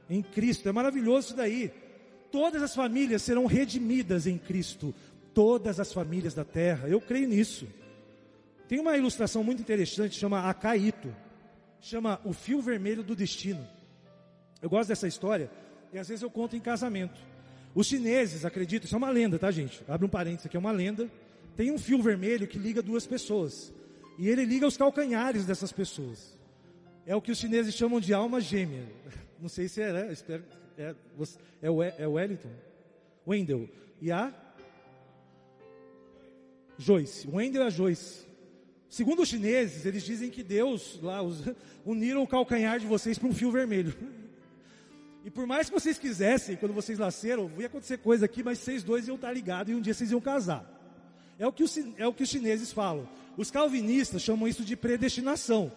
em 0.08 0.22
Cristo. 0.22 0.70
É 0.70 0.72
maravilhoso 0.72 1.28
isso 1.28 1.36
daí. 1.36 1.72
Todas 2.32 2.62
as 2.62 2.76
famílias 2.76 3.24
serão 3.24 3.48
redimidas 3.48 4.28
em 4.28 4.38
Cristo. 4.38 4.94
Todas 5.34 5.80
as 5.80 5.92
famílias 5.92 6.36
da 6.36 6.44
terra. 6.44 6.88
Eu 6.88 7.02
creio 7.02 7.28
nisso. 7.28 7.68
Tem 8.74 8.80
uma 8.80 8.98
ilustração 8.98 9.44
muito 9.44 9.62
interessante, 9.62 10.18
chama 10.18 10.50
Acaíto. 10.50 11.16
Chama 11.80 12.20
o 12.26 12.34
fio 12.34 12.60
vermelho 12.60 13.04
do 13.04 13.16
destino. 13.16 13.64
Eu 14.64 14.68
gosto 14.68 14.90
dessa 14.90 15.08
história 15.08 15.48
e 15.94 16.00
às 16.00 16.08
vezes 16.08 16.24
eu 16.24 16.32
conto 16.32 16.56
em 16.56 16.60
casamento. 16.60 17.22
Os 17.76 17.86
chineses, 17.86 18.46
acredito, 18.46 18.86
isso 18.86 18.96
é 18.96 18.98
uma 18.98 19.12
lenda, 19.12 19.38
tá 19.38 19.52
gente? 19.52 19.84
Abre 19.88 20.08
um 20.08 20.10
parênteses 20.10 20.48
aqui, 20.48 20.58
é 20.58 20.60
uma 20.60 20.72
lenda. 20.72 21.08
Tem 21.56 21.70
um 21.70 21.78
fio 21.78 22.02
vermelho 22.02 22.48
que 22.48 22.58
liga 22.58 22.82
duas 22.82 23.06
pessoas. 23.06 23.72
E 24.18 24.28
ele 24.28 24.44
liga 24.44 24.66
os 24.66 24.76
calcanhares 24.76 25.46
dessas 25.46 25.72
pessoas. 25.72 26.36
É 27.06 27.16
o 27.16 27.22
que 27.22 27.32
os 27.32 27.38
chineses 27.38 27.76
chamam 27.76 28.00
de 28.00 28.12
alma 28.12 28.42
gêmea. 28.42 28.88
Não 29.40 29.50
sei 29.50 29.68
se 29.68 29.84
é, 29.84 29.94
né? 29.94 30.12
Espero, 30.12 30.44
é, 30.80 30.96
é, 31.62 31.70
o, 31.70 31.84
é 31.84 32.08
Wellington? 32.08 32.50
Wendell. 33.28 33.70
E 34.02 34.12
a? 34.12 34.34
Joyce. 36.80 37.28
Wendell 37.28 37.62
e 37.62 37.68
a 37.68 37.70
Joyce. 37.70 38.33
Segundo 38.94 39.24
os 39.24 39.30
chineses, 39.30 39.88
eles 39.88 40.04
dizem 40.04 40.30
que 40.30 40.44
Deus 40.44 41.00
lá 41.02 41.18
uniram 41.84 42.22
o 42.22 42.28
calcanhar 42.28 42.80
de 42.80 42.86
vocês 42.86 43.18
para 43.18 43.28
um 43.28 43.34
fio 43.34 43.50
vermelho. 43.50 43.92
E 45.26 45.32
por 45.32 45.48
mais 45.48 45.68
que 45.68 45.74
vocês 45.74 45.98
quisessem, 45.98 46.56
quando 46.56 46.74
vocês 46.74 47.00
nasceram, 47.00 47.50
ia 47.58 47.66
acontecer 47.66 47.98
coisa 47.98 48.26
aqui, 48.26 48.44
mas 48.44 48.60
vocês 48.60 48.84
dois 48.84 49.08
iam 49.08 49.16
estar 49.16 49.34
ligados 49.34 49.74
e 49.74 49.76
um 49.76 49.82
dia 49.82 49.96
vocês 49.96 50.12
iam 50.12 50.22
casar. 50.22 50.64
É 51.40 51.48
o 51.48 51.52
que 51.52 51.64
os, 51.64 51.76
é 51.98 52.06
o 52.06 52.14
que 52.14 52.22
os 52.22 52.30
chineses 52.30 52.72
falam. 52.72 53.10
Os 53.36 53.50
calvinistas 53.50 54.22
chamam 54.22 54.48
isso 54.48 54.64
de 54.64 54.76
predestinação. 54.76 55.72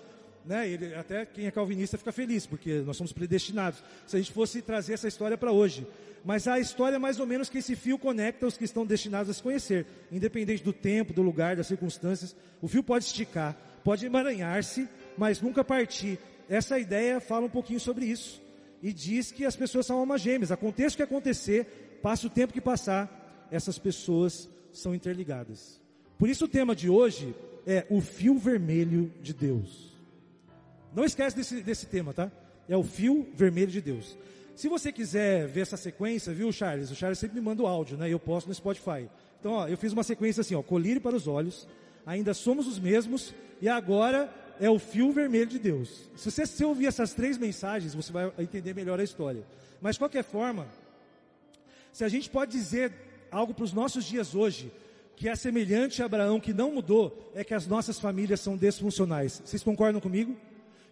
Né? 0.47 0.69
Ele, 0.69 0.95
até 0.95 1.27
quem 1.27 1.47
é 1.47 1.51
calvinista 1.51 1.99
fica 1.99 2.13
feliz, 2.13 2.47
porque 2.47 2.81
nós 2.81 2.97
somos 2.97 3.13
predestinados. 3.13 3.83
Se 4.07 4.17
a 4.17 4.19
gente 4.19 4.33
fosse 4.33 4.63
trazer 4.63 4.95
essa 4.95 5.09
história 5.09 5.37
para 5.37 5.51
hoje. 5.51 5.87
Mas 6.25 6.47
a 6.49 6.59
história 6.59 6.97
é 6.97 6.99
mais 6.99 7.21
ou 7.21 7.27
menos 7.27 7.49
que 7.49 7.59
esse 7.59 7.77
fio 7.77 7.99
conecta 7.99 8.47
os 8.47 8.57
que 8.57 8.65
estão 8.65 8.87
destinados 8.87 9.31
a 9.31 9.35
se 9.35 9.43
conhecer. 9.43 9.87
Independente 10.11 10.63
do 10.63 10.73
tempo, 10.73 11.13
do 11.13 11.23
lugar, 11.23 11.57
das 11.57 11.67
circunstâncias. 11.67 12.35
O 12.63 12.69
fio 12.69 12.83
pode 12.83 13.05
esticar, 13.05 13.57
pode 13.85 14.07
emaranhar-se, 14.07 14.89
mas 15.19 15.41
nunca 15.41 15.65
partir. 15.65 16.19
Essa 16.49 16.79
ideia 16.79 17.21
fala 17.21 17.47
um 17.47 17.51
pouquinho 17.51 17.81
sobre 17.81 18.07
isso 18.07 18.43
e 18.83 18.93
diz 18.93 19.33
que 19.33 19.45
as 19.45 19.57
pessoas 19.57 19.87
são 19.87 19.99
almas 19.99 20.21
gêmeas. 20.21 20.53
Aconteça 20.53 20.95
o 20.95 20.97
que 20.97 21.03
acontecer, 21.03 21.99
passa 22.03 22.27
o 22.27 22.31
tempo 22.31 22.53
que 22.53 22.61
passar, 22.61 23.49
essas 23.51 23.79
pessoas 23.79 24.49
são 24.73 24.95
interligadas. 24.95 25.81
Por 26.19 26.29
isso 26.29 26.45
o 26.45 26.49
tema 26.49 26.75
de 26.75 26.89
hoje 26.89 27.35
é 27.67 27.85
o 27.91 28.01
fio 28.01 28.39
vermelho 28.39 29.13
de 29.21 29.35
Deus. 29.35 29.96
Não 30.95 31.05
esquece 31.05 31.37
desse, 31.37 31.63
desse 31.63 31.87
tema, 31.87 32.13
tá? 32.13 32.31
É 32.69 32.77
o 32.77 32.83
fio 32.83 33.29
vermelho 33.35 33.71
de 33.71 33.81
Deus. 33.81 34.17
Se 34.55 34.69
você 34.69 34.91
quiser 34.91 35.47
ver 35.47 35.61
essa 35.61 35.77
sequência, 35.77 36.33
viu, 36.33 36.51
Charles? 36.51 36.91
O 36.91 36.95
Charles 36.95 37.19
sempre 37.19 37.39
me 37.39 37.45
manda 37.45 37.63
o 37.63 37.67
áudio, 37.67 37.97
né? 37.97 38.11
Eu 38.11 38.19
posto 38.19 38.49
no 38.49 38.55
Spotify. 38.55 39.09
Então, 39.39 39.53
ó, 39.53 39.69
eu 39.69 39.77
fiz 39.77 39.93
uma 39.93 40.03
sequência 40.03 40.41
assim, 40.41 40.55
ó, 40.55 40.63
colírio 40.63 41.01
para 41.01 41.15
os 41.15 41.29
olhos, 41.29 41.69
ainda 42.07 42.33
somos 42.33 42.67
os 42.67 42.79
mesmos, 42.79 43.35
e 43.61 43.69
agora 43.69 44.33
é 44.59 44.71
o 44.71 44.79
fio 44.79 45.13
vermelho 45.13 45.47
de 45.47 45.59
Deus. 45.59 46.11
Se 46.17 46.31
você 46.31 46.47
se 46.47 46.65
ouvir 46.65 46.87
essas 46.87 47.13
três 47.13 47.37
mensagens, 47.37 47.95
você 47.95 48.11
vai 48.11 48.33
entender 48.39 48.75
melhor 48.75 48.99
a 48.99 49.05
história. 49.05 49.45
Mas 49.81 49.97
de 49.97 49.99
qualquer 50.01 50.25
forma, 50.25 50.67
se 51.93 52.03
a 52.03 52.09
gente 52.09 52.31
pode 52.31 52.53
dizer 52.53 52.93
algo 53.31 53.53
para 53.53 53.65
os 53.65 53.73
nossos 53.73 54.05
dias 54.05 54.35
hoje, 54.35 54.73
que 55.17 55.29
é 55.29 55.37
semelhante 55.37 56.03
a 56.03 56.07
Abraão, 56.07 56.41
que 56.41 56.53
não 56.53 56.73
mudou, 56.73 57.31
é 57.35 57.45
que 57.45 57.55
as 57.55 57.67
nossas 57.67 57.99
famílias 57.99 58.41
são 58.41 58.57
desfuncionais. 58.57 59.43
Vocês 59.45 59.63
concordam 59.63 60.01
comigo? 60.01 60.37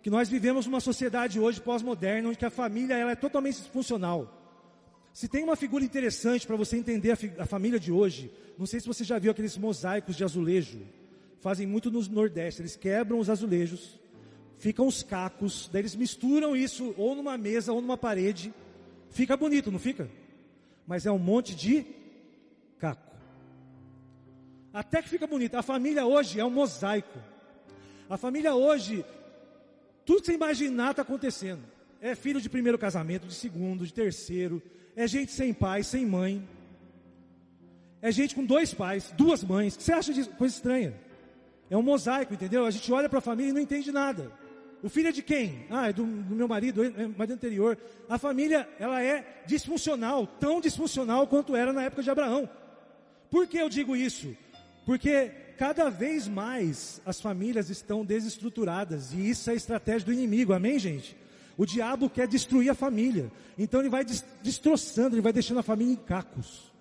Que 0.04 0.10
nós 0.10 0.28
vivemos 0.28 0.66
uma 0.66 0.80
sociedade 0.80 1.40
hoje 1.40 1.60
pós-moderna, 1.60 2.28
onde 2.28 2.44
a 2.44 2.50
família 2.50 2.94
ela 2.94 3.10
é 3.10 3.16
totalmente 3.16 3.56
disfuncional. 3.56 4.30
Se 5.12 5.26
tem 5.26 5.42
uma 5.42 5.56
figura 5.56 5.82
interessante 5.82 6.46
para 6.46 6.54
você 6.54 6.76
entender 6.76 7.10
a, 7.12 7.42
a 7.42 7.46
família 7.46 7.80
de 7.80 7.90
hoje, 7.90 8.30
não 8.56 8.66
sei 8.66 8.78
se 8.78 8.86
você 8.86 9.02
já 9.02 9.18
viu 9.18 9.32
aqueles 9.32 9.56
mosaicos 9.56 10.14
de 10.14 10.22
azulejo 10.22 10.80
fazem 11.44 11.66
muito 11.66 11.90
no 11.90 12.00
Nordeste. 12.08 12.62
Eles 12.62 12.74
quebram 12.74 13.18
os 13.18 13.28
azulejos, 13.28 14.00
ficam 14.56 14.86
os 14.86 15.02
cacos, 15.02 15.68
daí 15.70 15.82
eles 15.82 15.94
misturam 15.94 16.56
isso 16.56 16.94
ou 16.96 17.14
numa 17.14 17.36
mesa 17.36 17.70
ou 17.70 17.82
numa 17.82 17.98
parede. 17.98 18.50
Fica 19.10 19.36
bonito, 19.36 19.70
não 19.70 19.78
fica? 19.78 20.08
Mas 20.86 21.04
é 21.04 21.12
um 21.12 21.18
monte 21.18 21.54
de 21.54 21.84
caco. 22.78 23.14
Até 24.72 25.02
que 25.02 25.08
fica 25.10 25.26
bonito. 25.26 25.54
A 25.54 25.62
família 25.62 26.06
hoje 26.06 26.40
é 26.40 26.44
um 26.44 26.50
mosaico. 26.50 27.18
A 28.08 28.16
família 28.16 28.54
hoje, 28.54 29.04
tudo 30.04 30.20
que 30.20 30.26
você 30.26 30.34
imaginar 30.34 30.90
está 30.90 31.02
acontecendo. 31.02 31.62
É 32.00 32.14
filho 32.14 32.40
de 32.40 32.48
primeiro 32.48 32.78
casamento, 32.78 33.26
de 33.26 33.34
segundo, 33.34 33.86
de 33.86 33.92
terceiro. 33.92 34.62
É 34.94 35.06
gente 35.06 35.32
sem 35.32 35.52
pai, 35.52 35.82
sem 35.82 36.04
mãe. 36.04 36.46
É 38.02 38.12
gente 38.12 38.34
com 38.34 38.44
dois 38.44 38.74
pais, 38.74 39.12
duas 39.16 39.42
mães. 39.42 39.74
O 39.74 39.78
que 39.78 39.84
você 39.84 39.92
acha 39.92 40.12
disso? 40.12 40.30
Coisa 40.32 40.54
estranha. 40.54 40.94
É 41.70 41.76
um 41.76 41.82
mosaico, 41.82 42.34
entendeu? 42.34 42.66
A 42.66 42.70
gente 42.70 42.92
olha 42.92 43.08
para 43.08 43.18
a 43.18 43.22
família 43.22 43.50
e 43.50 43.54
não 43.54 43.60
entende 43.60 43.90
nada. 43.90 44.30
O 44.82 44.88
filho 44.90 45.08
é 45.08 45.12
de 45.12 45.22
quem? 45.22 45.64
Ah, 45.70 45.88
é 45.88 45.92
do, 45.94 46.04
do 46.04 46.34
meu 46.34 46.46
marido, 46.46 46.84
é 46.84 47.06
marido 47.06 47.32
anterior. 47.32 47.78
A 48.06 48.18
família, 48.18 48.68
ela 48.78 49.02
é 49.02 49.42
disfuncional, 49.46 50.26
tão 50.26 50.60
disfuncional 50.60 51.26
quanto 51.26 51.56
era 51.56 51.72
na 51.72 51.84
época 51.84 52.02
de 52.02 52.10
Abraão. 52.10 52.46
Por 53.30 53.46
que 53.46 53.56
eu 53.56 53.70
digo 53.70 53.96
isso? 53.96 54.36
Porque 54.84 55.32
cada 55.58 55.88
vez 55.90 56.28
mais 56.28 57.00
as 57.06 57.20
famílias 57.20 57.70
estão 57.70 58.04
desestruturadas 58.04 59.12
e 59.12 59.30
isso 59.30 59.50
é 59.50 59.54
estratégia 59.54 60.06
do 60.06 60.12
inimigo, 60.12 60.52
amém, 60.52 60.78
gente? 60.78 61.16
O 61.56 61.64
diabo 61.64 62.10
quer 62.10 62.26
destruir 62.26 62.70
a 62.70 62.74
família, 62.74 63.30
então 63.56 63.80
ele 63.80 63.88
vai 63.88 64.04
destroçando, 64.42 65.14
ele 65.14 65.22
vai 65.22 65.32
deixando 65.32 65.60
a 65.60 65.62
família 65.62 65.92
em 65.92 65.96
cacos. 65.96 66.72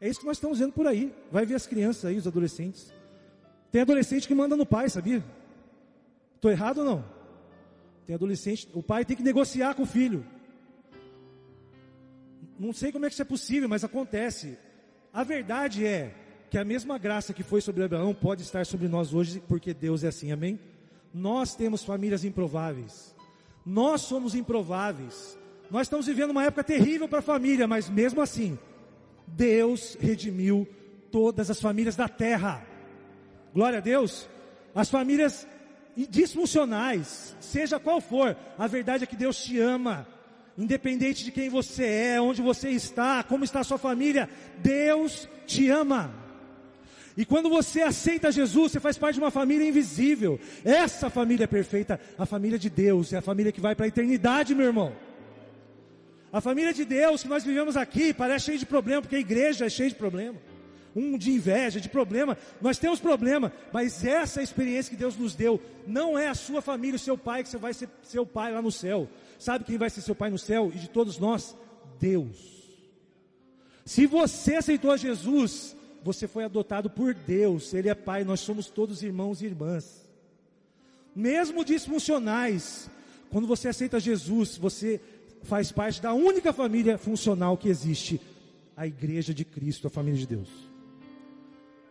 É 0.00 0.08
isso 0.08 0.20
que 0.20 0.26
nós 0.26 0.36
estamos 0.36 0.58
vendo 0.58 0.72
por 0.72 0.86
aí. 0.86 1.14
Vai 1.30 1.46
ver 1.46 1.54
as 1.54 1.66
crianças 1.66 2.06
aí, 2.06 2.16
os 2.16 2.26
adolescentes. 2.26 2.92
Tem 3.70 3.82
adolescente 3.82 4.26
que 4.26 4.34
manda 4.34 4.56
no 4.56 4.66
pai, 4.66 4.88
sabia? 4.88 5.24
Estou 6.34 6.50
errado 6.50 6.78
ou 6.78 6.84
não? 6.84 7.04
Tem 8.06 8.14
adolescente, 8.14 8.68
o 8.74 8.82
pai 8.82 9.04
tem 9.04 9.16
que 9.16 9.22
negociar 9.22 9.74
com 9.74 9.84
o 9.84 9.86
filho. 9.86 10.26
Não 12.58 12.72
sei 12.72 12.90
como 12.90 13.04
é 13.04 13.08
que 13.08 13.12
isso 13.12 13.22
é 13.22 13.24
possível, 13.24 13.68
mas 13.68 13.84
acontece. 13.84 14.58
A 15.12 15.22
verdade 15.22 15.86
é 15.86 16.14
que 16.52 16.58
a 16.58 16.64
mesma 16.66 16.98
graça 16.98 17.32
que 17.32 17.42
foi 17.42 17.62
sobre 17.62 17.82
Abraão 17.82 18.12
pode 18.12 18.42
estar 18.42 18.66
sobre 18.66 18.86
nós 18.86 19.14
hoje, 19.14 19.42
porque 19.48 19.72
Deus 19.72 20.04
é 20.04 20.08
assim, 20.08 20.32
amém? 20.32 20.60
Nós 21.14 21.54
temos 21.54 21.82
famílias 21.82 22.26
improváveis. 22.26 23.16
Nós 23.64 24.02
somos 24.02 24.34
improváveis. 24.34 25.38
Nós 25.70 25.86
estamos 25.86 26.04
vivendo 26.04 26.32
uma 26.32 26.44
época 26.44 26.62
terrível 26.62 27.08
para 27.08 27.20
a 27.20 27.22
família, 27.22 27.66
mas 27.66 27.88
mesmo 27.88 28.20
assim, 28.20 28.58
Deus 29.26 29.96
redimiu 29.98 30.68
todas 31.10 31.50
as 31.50 31.58
famílias 31.58 31.96
da 31.96 32.06
terra. 32.06 32.62
Glória 33.54 33.78
a 33.78 33.80
Deus. 33.80 34.28
As 34.74 34.90
famílias 34.90 35.48
disfuncionais, 35.96 37.34
seja 37.40 37.80
qual 37.80 37.98
for, 37.98 38.36
a 38.58 38.66
verdade 38.66 39.04
é 39.04 39.06
que 39.06 39.16
Deus 39.16 39.42
te 39.42 39.58
ama. 39.58 40.06
Independente 40.58 41.24
de 41.24 41.32
quem 41.32 41.48
você 41.48 41.86
é, 41.86 42.20
onde 42.20 42.42
você 42.42 42.68
está, 42.68 43.22
como 43.22 43.42
está 43.42 43.60
a 43.60 43.64
sua 43.64 43.78
família, 43.78 44.28
Deus 44.62 45.26
te 45.46 45.70
ama. 45.70 46.20
E 47.16 47.24
quando 47.24 47.50
você 47.50 47.82
aceita 47.82 48.32
Jesus, 48.32 48.72
você 48.72 48.80
faz 48.80 48.96
parte 48.96 49.14
de 49.14 49.20
uma 49.20 49.30
família 49.30 49.68
invisível. 49.68 50.40
Essa 50.64 51.10
família 51.10 51.44
é 51.44 51.46
perfeita, 51.46 52.00
a 52.18 52.24
família 52.24 52.58
de 52.58 52.70
Deus, 52.70 53.12
é 53.12 53.18
a 53.18 53.22
família 53.22 53.52
que 53.52 53.60
vai 53.60 53.74
para 53.74 53.84
a 53.84 53.88
eternidade, 53.88 54.54
meu 54.54 54.66
irmão. 54.66 54.92
A 56.32 56.40
família 56.40 56.72
de 56.72 56.84
Deus 56.84 57.22
que 57.22 57.28
nós 57.28 57.44
vivemos 57.44 57.76
aqui 57.76 58.14
parece 58.14 58.46
cheia 58.46 58.58
de 58.58 58.64
problema, 58.64 59.02
porque 59.02 59.16
a 59.16 59.20
igreja 59.20 59.66
é 59.66 59.68
cheia 59.68 59.90
de 59.90 59.94
problema. 59.94 60.38
Um 60.96 61.18
de 61.18 61.30
inveja, 61.30 61.80
de 61.80 61.88
problema. 61.88 62.36
Nós 62.60 62.78
temos 62.78 63.00
problema, 63.00 63.52
mas 63.70 64.02
essa 64.04 64.42
experiência 64.42 64.90
que 64.90 64.96
Deus 64.96 65.16
nos 65.16 65.34
deu 65.34 65.60
não 65.86 66.18
é 66.18 66.28
a 66.28 66.34
sua 66.34 66.62
família, 66.62 66.96
o 66.96 66.98
seu 66.98 67.18
pai, 67.18 67.42
que 67.42 67.50
você 67.50 67.58
vai 67.58 67.74
ser 67.74 67.88
seu 68.02 68.24
pai 68.24 68.52
lá 68.52 68.62
no 68.62 68.72
céu. 68.72 69.08
Sabe 69.38 69.64
quem 69.64 69.76
vai 69.76 69.90
ser 69.90 70.00
seu 70.00 70.14
pai 70.14 70.30
no 70.30 70.38
céu? 70.38 70.72
E 70.74 70.78
de 70.78 70.88
todos 70.88 71.18
nós? 71.18 71.54
Deus. 72.00 72.52
Se 73.84 74.06
você 74.06 74.54
aceitou 74.54 74.96
Jesus, 74.96 75.76
você 76.02 76.26
foi 76.26 76.44
adotado 76.44 76.90
por 76.90 77.14
Deus, 77.14 77.72
Ele 77.72 77.88
é 77.88 77.94
Pai, 77.94 78.24
nós 78.24 78.40
somos 78.40 78.68
todos 78.68 79.02
irmãos 79.02 79.40
e 79.40 79.46
irmãs. 79.46 80.08
Mesmo 81.14 81.64
disfuncionais, 81.64 82.88
quando 83.30 83.46
você 83.46 83.68
aceita 83.68 84.00
Jesus, 84.00 84.56
você 84.56 85.00
faz 85.42 85.70
parte 85.70 86.00
da 86.00 86.12
única 86.12 86.52
família 86.52 86.98
funcional 86.98 87.56
que 87.56 87.68
existe, 87.68 88.20
a 88.76 88.86
Igreja 88.86 89.34
de 89.34 89.44
Cristo, 89.44 89.86
a 89.86 89.90
família 89.90 90.18
de 90.18 90.26
Deus. 90.26 90.48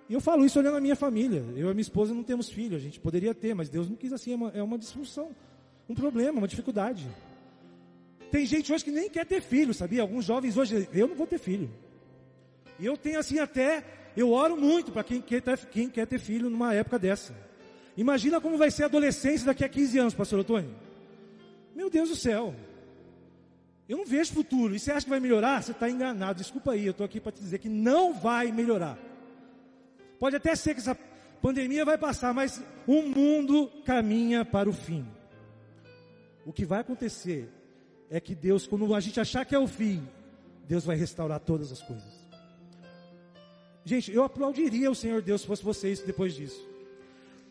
E 0.09 0.13
eu 0.13 0.19
falo 0.19 0.45
isso 0.45 0.59
olhando 0.59 0.77
a 0.77 0.81
minha 0.81 0.95
família. 0.95 1.43
Eu 1.55 1.69
e 1.69 1.73
minha 1.73 1.81
esposa 1.81 2.13
não 2.13 2.23
temos 2.23 2.49
filho, 2.49 2.75
a 2.75 2.79
gente 2.79 2.99
poderia 2.99 3.33
ter, 3.33 3.53
mas 3.53 3.69
Deus 3.69 3.87
não 3.87 3.95
quis 3.95 4.11
assim, 4.11 4.33
é 4.33 4.35
uma, 4.35 4.49
é 4.49 4.63
uma 4.63 4.77
disfunção, 4.77 5.29
um 5.87 5.95
problema, 5.95 6.39
uma 6.39 6.47
dificuldade. 6.47 7.07
Tem 8.31 8.45
gente 8.45 8.73
hoje 8.73 8.83
que 8.83 8.91
nem 8.91 9.09
quer 9.09 9.25
ter 9.25 9.41
filho, 9.41 9.73
sabia? 9.73 10.01
Alguns 10.01 10.25
jovens 10.25 10.57
hoje, 10.57 10.87
eu 10.93 11.07
não 11.07 11.15
vou 11.15 11.27
ter 11.27 11.37
filho. 11.37 11.69
E 12.79 12.85
eu 12.85 12.97
tenho 12.97 13.19
assim 13.19 13.39
até 13.39 13.83
eu 14.15 14.31
oro 14.31 14.57
muito 14.57 14.91
para 14.91 15.03
quem, 15.03 15.21
quem 15.71 15.89
quer 15.89 16.05
ter 16.05 16.19
filho 16.19 16.49
numa 16.49 16.73
época 16.73 16.99
dessa. 16.99 17.33
Imagina 17.95 18.41
como 18.41 18.57
vai 18.57 18.71
ser 18.71 18.83
a 18.83 18.85
adolescência 18.87 19.45
daqui 19.45 19.63
a 19.63 19.69
15 19.69 19.99
anos, 19.99 20.13
pastor 20.13 20.39
Antônio. 20.39 20.73
Meu 21.75 21.89
Deus 21.89 22.09
do 22.09 22.15
céu. 22.15 22.55
Eu 23.87 23.97
não 23.97 24.05
vejo 24.05 24.33
futuro. 24.33 24.75
E 24.75 24.79
você 24.79 24.91
acha 24.91 25.05
que 25.05 25.09
vai 25.09 25.19
melhorar? 25.19 25.61
Você 25.61 25.71
está 25.71 25.89
enganado. 25.89 26.39
Desculpa 26.39 26.71
aí, 26.71 26.85
eu 26.85 26.91
estou 26.91 27.05
aqui 27.05 27.19
para 27.19 27.31
te 27.31 27.41
dizer 27.41 27.59
que 27.59 27.69
não 27.69 28.13
vai 28.13 28.51
melhorar. 28.51 28.97
Pode 30.19 30.35
até 30.35 30.55
ser 30.55 30.73
que 30.73 30.79
essa 30.79 30.97
pandemia 31.41 31.83
vai 31.83 31.97
passar, 31.97 32.33
mas 32.33 32.63
o 32.87 33.01
mundo 33.01 33.67
caminha 33.83 34.45
para 34.45 34.69
o 34.69 34.73
fim. 34.73 35.05
O 36.45 36.53
que 36.53 36.65
vai 36.65 36.79
acontecer 36.79 37.49
é 38.09 38.19
que 38.19 38.35
Deus, 38.35 38.67
quando 38.67 38.93
a 38.93 38.99
gente 38.99 39.19
achar 39.19 39.45
que 39.45 39.55
é 39.55 39.59
o 39.59 39.67
fim, 39.67 40.07
Deus 40.67 40.85
vai 40.85 40.95
restaurar 40.95 41.39
todas 41.39 41.71
as 41.71 41.81
coisas. 41.81 42.20
Gente, 43.83 44.11
eu 44.11 44.23
aplaudiria 44.23 44.91
o 44.91 44.95
Senhor 44.95 45.21
Deus 45.21 45.41
se 45.41 45.47
fosse 45.47 45.63
vocês 45.63 46.01
depois 46.01 46.35
disso. 46.35 46.67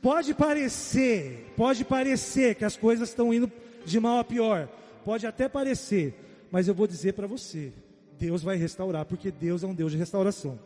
Pode 0.01 0.33
parecer, 0.33 1.53
pode 1.57 1.85
parecer 1.85 2.55
que 2.55 2.65
as 2.65 2.77
coisas 2.77 3.09
estão 3.09 3.35
indo 3.35 3.51
de 3.85 4.01
mal 4.01 4.19
a 4.19 4.25
pior. 4.25 4.69
Pode 5.05 5.27
até 5.27 5.49
parecer, 5.49 6.15
mas 6.51 6.69
eu 6.69 6.75
vou 6.75 6.87
dizer 6.87 7.13
para 7.13 7.27
você, 7.27 7.73
Deus 8.19 8.43
vai 8.43 8.57
restaurar, 8.57 9.05
porque 9.05 9.31
Deus 9.31 9.63
é 9.63 9.67
um 9.67 9.75
Deus 9.75 9.93
de 9.93 9.99
restauração. 9.99 10.59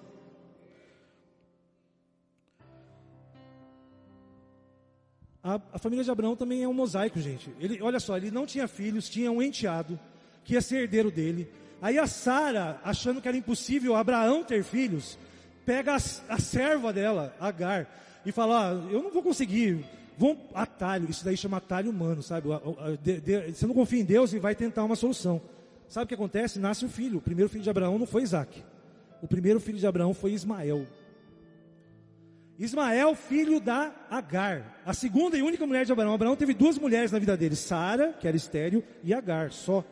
A, 5.42 5.61
a, 5.72 5.79
família 5.79 6.03
de 6.03 6.11
Abraão 6.11 6.35
também 6.35 6.62
é 6.62 6.68
um 6.68 6.72
mosaico, 6.72 7.20
gente. 7.20 7.50
Ele, 7.61 7.81
olha 7.83 8.00
só, 8.00 8.16
ele 8.16 8.31
não 8.31 8.46
tinha 8.46 8.66
filhos, 8.66 9.11
tinha 9.11 9.31
um 9.31 9.42
enteado 9.42 10.00
que 10.42 10.55
ia 10.55 10.62
ser 10.62 10.83
herdeiro 10.83 11.11
dele. 11.11 11.50
Aí 11.83 11.98
a 11.98 12.07
Sara, 12.07 12.81
achando 12.83 13.20
que 13.20 13.29
era 13.29 13.37
impossível 13.37 13.94
Abraão 13.94 14.42
ter 14.42 14.64
filhos, 14.64 15.18
pega 15.64 15.92
a, 15.92 16.35
a 16.35 16.38
serva 16.38 16.92
dela, 16.92 17.35
Agar, 17.40 17.88
e 18.24 18.33
fala: 18.33 18.70
ah, 18.70 18.72
Eu 18.90 19.03
não 19.03 19.11
vou 19.11 19.22
conseguir. 19.22 19.85
Vão 20.16 20.38
atalho, 20.55 21.11
isso 21.11 21.24
daí 21.24 21.37
chama 21.37 21.57
atalho 21.57 21.90
humano, 21.90 22.22
sabe? 22.22 22.48
Você 23.53 23.66
não 23.66 23.74
confia 23.74 24.00
em 24.00 24.05
Deus 24.05 24.33
e 24.33 24.38
vai 24.38 24.55
tentar 24.55 24.85
uma 24.85 24.94
solução. 24.94 25.40
Sabe 25.88 26.05
o 26.05 26.09
que 26.09 26.14
acontece? 26.14 26.59
Nasce 26.59 26.85
um 26.85 26.88
filho. 26.88 27.18
O 27.18 27.20
primeiro 27.20 27.50
filho 27.50 27.64
de 27.64 27.70
Abraão 27.70 27.98
não 27.98 28.07
foi 28.07 28.22
Isaac. 28.22 28.62
O 29.20 29.27
primeiro 29.27 29.59
filho 29.59 29.79
de 29.79 29.87
Abraão 29.87 30.14
foi 30.14 30.33
Ismael. 30.33 30.87
Ismael, 32.59 33.14
filho 33.16 33.59
da 33.59 33.92
Agar, 34.09 34.81
a 34.87 34.94
segunda 34.94 35.37
e 35.37 35.42
única 35.42 35.66
mulher 35.66 35.85
de 35.85 35.90
Abraão. 35.90 36.14
Abraão 36.14 36.37
teve 36.37 36.55
duas 36.55 36.79
mulheres 36.79 37.11
na 37.11 37.18
vida 37.18 37.37
dele: 37.37 37.57
Sara, 37.57 38.12
que 38.12 38.29
era 38.29 38.37
estéreo, 38.37 38.85
e 39.03 39.12
Agar, 39.12 39.50
só. 39.50 39.85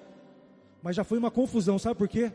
Mas 0.82 0.94
já 0.94 1.02
foi 1.02 1.18
uma 1.18 1.30
confusão, 1.30 1.78
sabe 1.78 1.96
por 1.96 2.08
quê? 2.08 2.30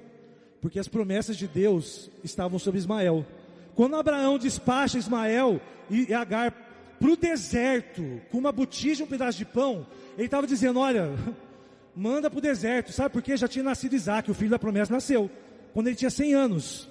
Porque 0.68 0.80
as 0.80 0.88
promessas 0.90 1.38
de 1.38 1.48
Deus 1.48 2.12
estavam 2.26 2.60
sobre 2.60 2.78
Ismael. 2.78 3.26
Quando 3.74 3.96
Abraão 3.96 4.38
despacha 4.38 4.98
Ismael 4.98 5.62
e 5.90 6.14
Agar 6.14 6.52
para 7.00 7.10
o 7.10 7.16
deserto, 7.16 8.22
com 8.30 8.38
uma 8.38 8.52
botija 8.52 9.02
e 9.02 9.06
um 9.06 9.08
pedaço 9.08 9.38
de 9.38 9.46
pão, 9.46 9.88
ele 10.18 10.26
estava 10.26 10.46
dizendo: 10.46 10.82
Olha, 10.82 11.12
manda 11.96 12.30
para 12.30 12.40
o 12.40 12.42
deserto, 12.42 12.92
sabe 12.92 13.14
por 13.14 13.22
quê? 13.22 13.38
Já 13.38 13.48
tinha 13.48 13.64
nascido 13.64 13.94
Isaac, 13.94 14.30
o 14.30 14.34
filho 14.34 14.50
da 14.50 14.60
promessa 14.60 14.92
nasceu, 14.92 15.32
quando 15.74 15.88
ele 15.88 15.96
tinha 15.96 16.10
100 16.10 16.34
anos. 16.34 16.90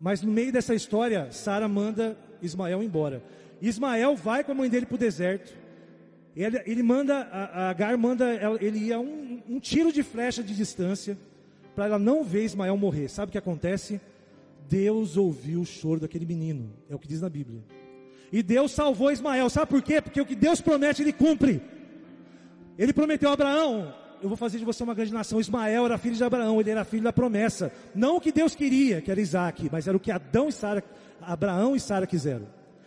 Mas 0.00 0.20
no 0.20 0.32
meio 0.32 0.50
dessa 0.50 0.74
história, 0.74 1.30
Sara 1.30 1.68
manda 1.68 2.18
Ismael 2.42 2.82
embora. 2.82 3.22
Ismael 3.62 4.16
vai 4.16 4.42
com 4.42 4.50
a 4.50 4.56
mãe 4.56 4.68
dele 4.68 4.86
para 4.86 4.96
o 4.96 4.98
deserto. 4.98 5.56
Ele, 6.34 6.60
ele 6.66 6.82
manda, 6.82 7.28
a, 7.30 7.44
a 7.44 7.70
Agar 7.70 7.96
manda 7.96 8.26
ele 8.60 8.86
ia 8.86 8.98
um, 8.98 9.40
um 9.48 9.60
tiro 9.60 9.92
de 9.92 10.02
flecha 10.02 10.42
de 10.42 10.52
distância 10.52 11.16
para 11.74 11.86
ela 11.86 11.98
não 11.98 12.24
ver 12.24 12.44
Ismael 12.44 12.76
morrer. 12.76 13.08
Sabe 13.08 13.30
o 13.30 13.32
que 13.32 13.38
acontece? 13.38 14.00
Deus 14.68 15.16
ouviu 15.16 15.60
o 15.60 15.66
choro 15.66 16.00
daquele 16.00 16.24
menino, 16.24 16.70
é 16.88 16.94
o 16.94 16.98
que 16.98 17.08
diz 17.08 17.20
na 17.20 17.28
Bíblia. 17.28 17.60
E 18.32 18.42
Deus 18.42 18.70
salvou 18.70 19.10
Ismael, 19.10 19.50
sabe 19.50 19.70
por 19.70 19.82
quê? 19.82 20.00
Porque 20.00 20.20
o 20.20 20.26
que 20.26 20.36
Deus 20.36 20.60
promete, 20.60 21.02
Ele 21.02 21.12
cumpre. 21.12 21.60
Ele 22.78 22.92
prometeu 22.92 23.28
a 23.30 23.32
Abraão: 23.32 23.92
Eu 24.22 24.28
vou 24.28 24.36
fazer 24.36 24.58
de 24.58 24.64
você 24.64 24.82
uma 24.82 24.94
grande 24.94 25.12
nação. 25.12 25.40
Ismael 25.40 25.84
era 25.84 25.98
filho 25.98 26.14
de 26.14 26.24
Abraão, 26.24 26.60
ele 26.60 26.70
era 26.70 26.84
filho 26.84 27.02
da 27.02 27.12
promessa. 27.12 27.72
Não 27.94 28.16
o 28.16 28.20
que 28.20 28.30
Deus 28.30 28.54
queria, 28.54 29.00
que 29.02 29.10
era 29.10 29.20
Isaac, 29.20 29.68
mas 29.70 29.88
era 29.88 29.96
o 29.96 30.00
que 30.00 30.10
Adão 30.10 30.48
e 30.48 30.52
Sara, 30.52 30.82
Abraão 31.20 31.74
e 31.74 31.80
Sara 31.80 32.06
quiseram. 32.06 32.46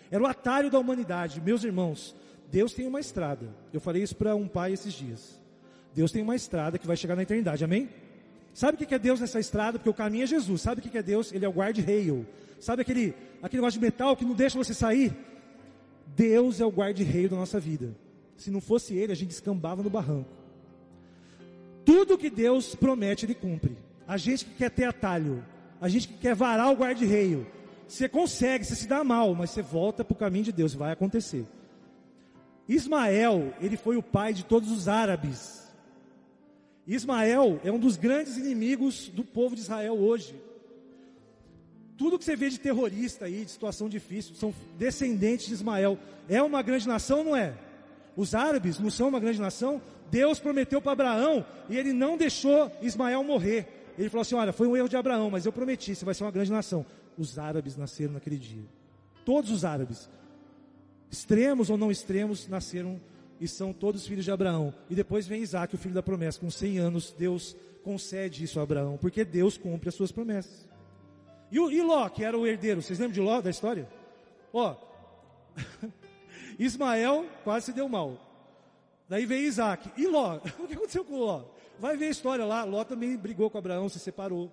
Era 0.09 0.23
o 0.23 0.25
atalho 0.25 0.71
da 0.71 0.79
humanidade. 0.79 1.41
Meus 1.41 1.63
irmãos, 1.63 2.15
Deus 2.49 2.73
tem 2.73 2.87
uma 2.87 2.99
estrada. 2.99 3.47
Eu 3.73 3.81
falei 3.81 4.01
isso 4.01 4.15
para 4.15 4.35
um 4.35 4.47
pai 4.47 4.73
esses 4.73 4.93
dias. 4.93 5.39
Deus 5.93 6.11
tem 6.11 6.23
uma 6.23 6.35
estrada 6.35 6.79
que 6.79 6.87
vai 6.87 6.95
chegar 6.95 7.15
na 7.15 7.23
eternidade, 7.23 7.63
amém? 7.63 7.89
Sabe 8.53 8.75
o 8.75 8.87
que 8.87 8.93
é 8.93 8.99
Deus 8.99 9.19
nessa 9.19 9.39
estrada? 9.39 9.79
Porque 9.79 9.89
o 9.89 9.93
caminho 9.93 10.23
é 10.23 10.27
Jesus. 10.27 10.61
Sabe 10.61 10.79
o 10.79 10.83
que 10.83 10.97
é 10.97 11.03
Deus? 11.03 11.31
Ele 11.33 11.45
é 11.45 11.49
o 11.49 11.51
guard-rail. 11.51 12.25
Sabe 12.59 12.83
aquele, 12.83 13.15
aquele 13.41 13.61
negócio 13.61 13.79
de 13.79 13.85
metal 13.85 14.15
que 14.15 14.23
não 14.23 14.35
deixa 14.35 14.57
você 14.57 14.73
sair? 14.73 15.15
Deus 16.15 16.61
é 16.61 16.65
o 16.65 16.69
guard-rail 16.69 17.29
da 17.29 17.35
nossa 17.35 17.59
vida. 17.59 17.95
Se 18.37 18.51
não 18.51 18.61
fosse 18.61 18.95
Ele, 18.95 19.11
a 19.11 19.15
gente 19.15 19.31
escambava 19.31 19.81
no 19.81 19.89
barranco. 19.89 20.29
Tudo 21.83 22.17
que 22.17 22.29
Deus 22.29 22.75
promete, 22.75 23.25
Ele 23.25 23.33
cumpre. 23.33 23.75
A 24.07 24.17
gente 24.17 24.45
que 24.45 24.55
quer 24.55 24.69
ter 24.69 24.85
atalho, 24.85 25.43
a 25.81 25.89
gente 25.89 26.07
que 26.07 26.17
quer 26.17 26.35
varar 26.35 26.71
o 26.71 26.75
guard-rail, 26.75 27.45
você 27.87 28.07
consegue, 28.07 28.65
você 28.65 28.75
se 28.75 28.87
dá 28.87 29.03
mal, 29.03 29.33
mas 29.33 29.49
você 29.49 29.61
volta 29.61 30.03
para 30.03 30.13
o 30.13 30.17
caminho 30.17 30.45
de 30.45 30.51
Deus, 30.51 30.73
vai 30.73 30.91
acontecer. 30.91 31.45
Ismael, 32.67 33.53
ele 33.59 33.77
foi 33.77 33.97
o 33.97 34.03
pai 34.03 34.33
de 34.33 34.45
todos 34.45 34.71
os 34.71 34.87
árabes. 34.87 35.62
Ismael 36.85 37.59
é 37.63 37.71
um 37.71 37.79
dos 37.79 37.95
grandes 37.95 38.37
inimigos 38.37 39.09
do 39.09 39.23
povo 39.23 39.55
de 39.55 39.61
Israel 39.61 39.95
hoje. 39.95 40.35
Tudo 41.97 42.17
que 42.19 42.25
você 42.25 42.35
vê 42.35 42.49
de 42.49 42.59
terrorista 42.59 43.25
aí, 43.25 43.45
de 43.45 43.51
situação 43.51 43.87
difícil, 43.87 44.35
são 44.35 44.53
descendentes 44.77 45.47
de 45.47 45.53
Ismael. 45.53 45.97
É 46.27 46.41
uma 46.41 46.61
grande 46.61 46.87
nação, 46.87 47.23
não 47.23 47.35
é? 47.35 47.55
Os 48.15 48.35
árabes 48.35 48.79
não 48.79 48.89
são 48.89 49.07
uma 49.07 49.19
grande 49.19 49.39
nação? 49.39 49.81
Deus 50.11 50.39
prometeu 50.39 50.81
para 50.81 50.91
Abraão 50.91 51.45
e 51.69 51.77
ele 51.77 51.93
não 51.93 52.17
deixou 52.17 52.71
Ismael 52.81 53.23
morrer. 53.23 53.93
Ele 53.97 54.09
falou 54.09 54.21
assim: 54.21 54.35
Olha, 54.35 54.51
foi 54.51 54.67
um 54.67 54.75
erro 54.75 54.89
de 54.89 54.97
Abraão, 54.97 55.29
mas 55.29 55.45
eu 55.45 55.51
prometi, 55.51 55.95
você 55.95 56.03
vai 56.03 56.13
ser 56.13 56.23
uma 56.23 56.31
grande 56.31 56.51
nação. 56.51 56.85
Os 57.17 57.39
árabes 57.39 57.77
nasceram 57.77 58.13
naquele 58.13 58.37
dia. 58.37 58.63
Todos 59.23 59.51
os 59.51 59.63
árabes, 59.63 60.09
extremos 61.09 61.69
ou 61.69 61.77
não 61.77 61.89
extremos, 61.91 62.47
nasceram 62.47 62.99
e 63.39 63.47
são 63.47 63.73
todos 63.73 64.07
filhos 64.07 64.25
de 64.25 64.31
Abraão. 64.31 64.73
E 64.89 64.95
depois 64.95 65.27
vem 65.27 65.41
Isaac, 65.41 65.75
o 65.75 65.77
filho 65.77 65.93
da 65.93 66.03
promessa. 66.03 66.39
Com 66.39 66.49
100 66.49 66.77
anos, 66.79 67.11
Deus 67.17 67.55
concede 67.83 68.43
isso 68.43 68.59
a 68.59 68.63
Abraão, 68.63 68.97
porque 68.97 69.25
Deus 69.25 69.57
cumpre 69.57 69.89
as 69.89 69.95
suas 69.95 70.11
promessas. 70.11 70.67
E, 71.51 71.57
e 71.57 71.81
Ló, 71.81 72.07
que 72.09 72.23
era 72.23 72.37
o 72.37 72.47
herdeiro, 72.47 72.81
vocês 72.81 72.97
lembram 72.97 73.13
de 73.13 73.21
Ló, 73.21 73.41
da 73.41 73.49
história? 73.49 73.87
Ó, 74.51 74.75
Ismael 76.57 77.25
quase 77.43 77.67
se 77.67 77.73
deu 77.73 77.87
mal. 77.87 78.17
Daí 79.07 79.25
veio 79.25 79.45
Isaac. 79.45 79.91
E 79.97 80.07
Ló? 80.07 80.39
O 80.59 80.67
que 80.67 80.73
aconteceu 80.73 81.05
com 81.05 81.17
Ló? 81.17 81.43
Vai 81.79 81.97
ver 81.97 82.05
a 82.05 82.09
história 82.09 82.45
lá. 82.45 82.63
Ló 82.63 82.83
também 82.83 83.15
brigou 83.17 83.49
com 83.49 83.57
Abraão, 83.57 83.89
se 83.89 83.99
separou. 83.99 84.51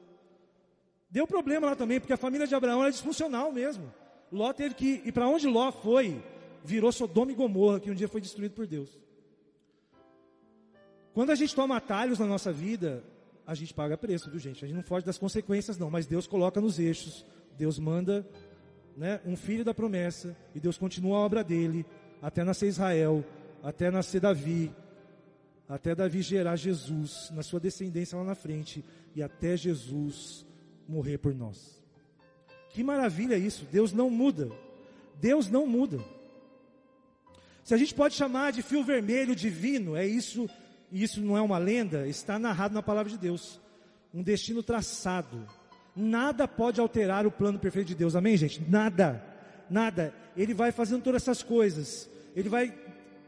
Deu 1.11 1.27
problema 1.27 1.69
lá 1.69 1.77
também, 1.77 1.99
porque 1.99 2.13
a 2.13 2.17
família 2.17 2.47
de 2.47 2.55
Abraão 2.55 2.83
era 2.83 2.91
disfuncional 2.91 3.53
mesmo. 3.53 3.93
Ló 4.31 4.53
teve 4.53 4.75
que 4.75 5.03
ir 5.05 5.13
para 5.13 5.27
onde 5.27 5.47
Ló 5.47 5.73
foi, 5.73 6.23
virou 6.65 6.93
Sodoma 6.93 7.33
e 7.33 7.35
Gomorra, 7.35 7.81
que 7.81 7.91
um 7.91 7.95
dia 7.95 8.09
foi 8.09 8.21
destruído 8.21 8.53
por 8.53 8.67
Deus. 8.67 8.91
Quando 11.13 11.31
a 11.31 11.35
gente 11.35 11.55
toma 11.55 11.77
atalhos 11.77 12.19
na 12.19 12.27
nossa 12.27 12.53
vida, 12.53 13.03
a 13.47 13.55
gente 13.55 13.75
paga 13.75 13.97
preço, 13.97 14.31
viu 14.31 14.39
gente? 14.39 14.65
A 14.65 14.69
gente 14.69 14.77
não 14.77 14.83
foge 14.83 15.05
das 15.05 15.19
consequências 15.19 15.77
não, 15.77 15.91
mas 15.91 16.07
Deus 16.07 16.27
coloca 16.27 16.61
nos 16.61 16.79
eixos, 16.79 17.27
Deus 17.59 17.79
manda 17.79 18.27
né, 18.97 19.21
um 19.27 19.37
filho 19.37 19.65
da 19.65 19.75
promessa, 19.75 20.37
e 20.55 20.61
Deus 20.61 20.79
continua 20.79 21.17
a 21.17 21.21
obra 21.21 21.43
dele, 21.43 21.85
até 22.23 22.45
nascer 22.45 22.69
Israel, 22.69 23.25
até 23.63 23.91
nascer 23.91 24.21
Davi, 24.21 24.73
até 25.69 25.95
Davi 25.95 26.23
gerar 26.23 26.57
Jesus, 26.57 27.31
na 27.33 27.43
sua 27.43 27.59
descendência 27.59 28.17
lá 28.17 28.25
na 28.25 28.35
frente, 28.35 28.85
e 29.15 29.23
até 29.23 29.57
Jesus 29.57 30.47
morrer 30.89 31.19
por 31.19 31.35
nós. 31.35 31.83
Que 32.71 32.85
maravilha 32.85 33.37
isso, 33.37 33.67
Deus 33.71 33.93
não 33.93 34.11
muda, 34.11 34.51
Deus 35.21 35.51
não 35.51 35.67
muda. 35.67 35.99
Se 37.71 37.75
a 37.75 37.77
gente 37.77 37.95
pode 37.95 38.17
chamar 38.17 38.51
de 38.51 38.63
fio 38.63 38.83
vermelho 38.83 39.33
divino, 39.33 39.95
é 39.95 40.05
isso 40.05 40.51
e 40.91 41.05
isso 41.05 41.21
não 41.21 41.37
é 41.37 41.41
uma 41.41 41.57
lenda, 41.57 42.05
está 42.09 42.37
narrado 42.37 42.75
na 42.75 42.83
palavra 42.83 43.13
de 43.13 43.17
Deus. 43.17 43.61
Um 44.13 44.25
destino 44.25 44.61
traçado. 44.61 45.47
Nada 45.95 46.49
pode 46.49 46.81
alterar 46.81 47.29
o 47.29 47.31
plano 47.31 47.61
perfeito 47.61 47.87
de 47.87 47.95
Deus, 47.95 48.17
amém, 48.17 48.37
gente? 48.37 48.61
Nada, 48.69 49.25
nada. 49.71 50.13
Ele 50.37 50.53
vai 50.53 50.73
fazendo 50.73 51.05
todas 51.05 51.23
essas 51.23 51.45
coisas. 51.45 52.11
Ele 52.35 52.49
vai 52.49 52.75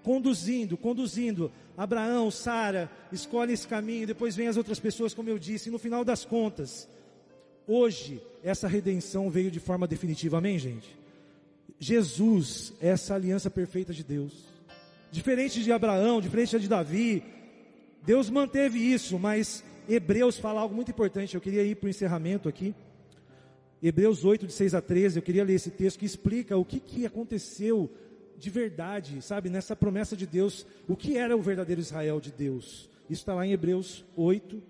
conduzindo, 0.02 0.76
conduzindo. 0.76 1.52
Abraão, 1.76 2.28
Sara, 2.28 2.90
escolhe 3.12 3.52
esse 3.52 3.68
caminho, 3.68 4.08
depois 4.08 4.34
vem 4.34 4.48
as 4.48 4.56
outras 4.56 4.80
pessoas, 4.80 5.14
como 5.14 5.28
eu 5.28 5.38
disse, 5.38 5.68
e 5.68 5.72
no 5.72 5.78
final 5.78 6.04
das 6.04 6.24
contas, 6.24 6.88
hoje, 7.64 8.20
essa 8.42 8.66
redenção 8.66 9.30
veio 9.30 9.52
de 9.52 9.60
forma 9.60 9.86
definitiva, 9.86 10.38
amém, 10.38 10.58
gente? 10.58 11.00
Jesus 11.82 12.72
é 12.80 12.90
essa 12.90 13.12
aliança 13.12 13.50
perfeita 13.50 13.92
de 13.92 14.04
Deus. 14.04 14.44
Diferente 15.10 15.64
de 15.64 15.72
Abraão, 15.72 16.20
diferente 16.20 16.56
de 16.60 16.68
Davi, 16.68 17.24
Deus 18.06 18.30
manteve 18.30 18.78
isso, 18.78 19.18
mas 19.18 19.64
Hebreus 19.88 20.38
fala 20.38 20.60
algo 20.60 20.76
muito 20.76 20.92
importante. 20.92 21.34
Eu 21.34 21.40
queria 21.40 21.64
ir 21.64 21.74
para 21.74 21.88
o 21.88 21.90
encerramento 21.90 22.48
aqui. 22.48 22.72
Hebreus 23.82 24.24
8, 24.24 24.46
de 24.46 24.52
6 24.52 24.74
a 24.76 24.80
13, 24.80 25.18
eu 25.18 25.22
queria 25.24 25.42
ler 25.42 25.54
esse 25.54 25.72
texto 25.72 25.98
que 25.98 26.06
explica 26.06 26.56
o 26.56 26.64
que, 26.64 26.78
que 26.78 27.04
aconteceu 27.04 27.90
de 28.38 28.48
verdade, 28.48 29.20
sabe, 29.20 29.50
nessa 29.50 29.74
promessa 29.74 30.16
de 30.16 30.24
Deus, 30.24 30.64
o 30.86 30.94
que 30.94 31.18
era 31.18 31.36
o 31.36 31.42
verdadeiro 31.42 31.80
Israel 31.80 32.20
de 32.20 32.30
Deus. 32.30 32.88
Isso 33.10 33.22
está 33.22 33.34
lá 33.34 33.44
em 33.44 33.50
Hebreus 33.50 34.04
8, 34.16 34.62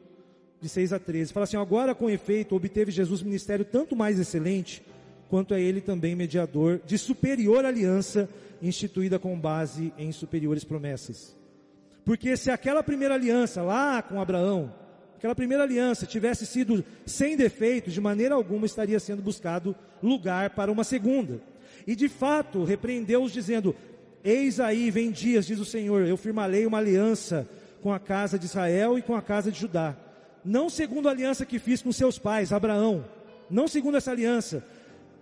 de 0.62 0.68
6 0.68 0.94
a 0.94 0.98
13. 0.98 1.30
Fala 1.30 1.44
assim: 1.44 1.58
agora 1.58 1.94
com 1.94 2.08
efeito 2.08 2.56
obteve 2.56 2.90
Jesus 2.90 3.20
ministério 3.20 3.66
tanto 3.66 3.94
mais 3.94 4.18
excelente, 4.18 4.82
quanto 5.32 5.54
é 5.54 5.60
ele 5.62 5.80
também 5.80 6.14
mediador 6.14 6.78
de 6.84 6.98
superior 6.98 7.64
aliança, 7.64 8.28
instituída 8.60 9.18
com 9.18 9.40
base 9.40 9.90
em 9.96 10.12
superiores 10.12 10.62
promessas. 10.62 11.34
Porque 12.04 12.36
se 12.36 12.50
aquela 12.50 12.82
primeira 12.82 13.14
aliança 13.14 13.62
lá 13.62 14.02
com 14.02 14.20
Abraão, 14.20 14.74
aquela 15.16 15.34
primeira 15.34 15.62
aliança 15.62 16.04
tivesse 16.04 16.44
sido 16.44 16.84
sem 17.06 17.34
defeitos, 17.34 17.94
de 17.94 18.00
maneira 18.00 18.34
alguma 18.34 18.66
estaria 18.66 19.00
sendo 19.00 19.22
buscado 19.22 19.74
lugar 20.02 20.50
para 20.50 20.70
uma 20.70 20.84
segunda. 20.84 21.40
E 21.86 21.96
de 21.96 22.10
fato, 22.10 22.62
repreendeu-os 22.62 23.32
dizendo: 23.32 23.74
Eis 24.22 24.60
aí 24.60 24.90
vem 24.90 25.10
dias, 25.10 25.46
diz 25.46 25.58
o 25.58 25.64
Senhor, 25.64 26.02
eu 26.02 26.18
firmarei 26.18 26.66
uma 26.66 26.76
aliança 26.76 27.48
com 27.80 27.90
a 27.90 27.98
casa 27.98 28.38
de 28.38 28.44
Israel 28.44 28.98
e 28.98 29.02
com 29.02 29.16
a 29.16 29.22
casa 29.22 29.50
de 29.50 29.58
Judá. 29.58 29.96
Não 30.44 30.68
segundo 30.68 31.08
a 31.08 31.10
aliança 31.10 31.46
que 31.46 31.58
fiz 31.58 31.80
com 31.80 31.90
seus 31.90 32.18
pais, 32.18 32.52
Abraão, 32.52 33.02
não 33.48 33.66
segundo 33.66 33.96
essa 33.96 34.10
aliança, 34.10 34.62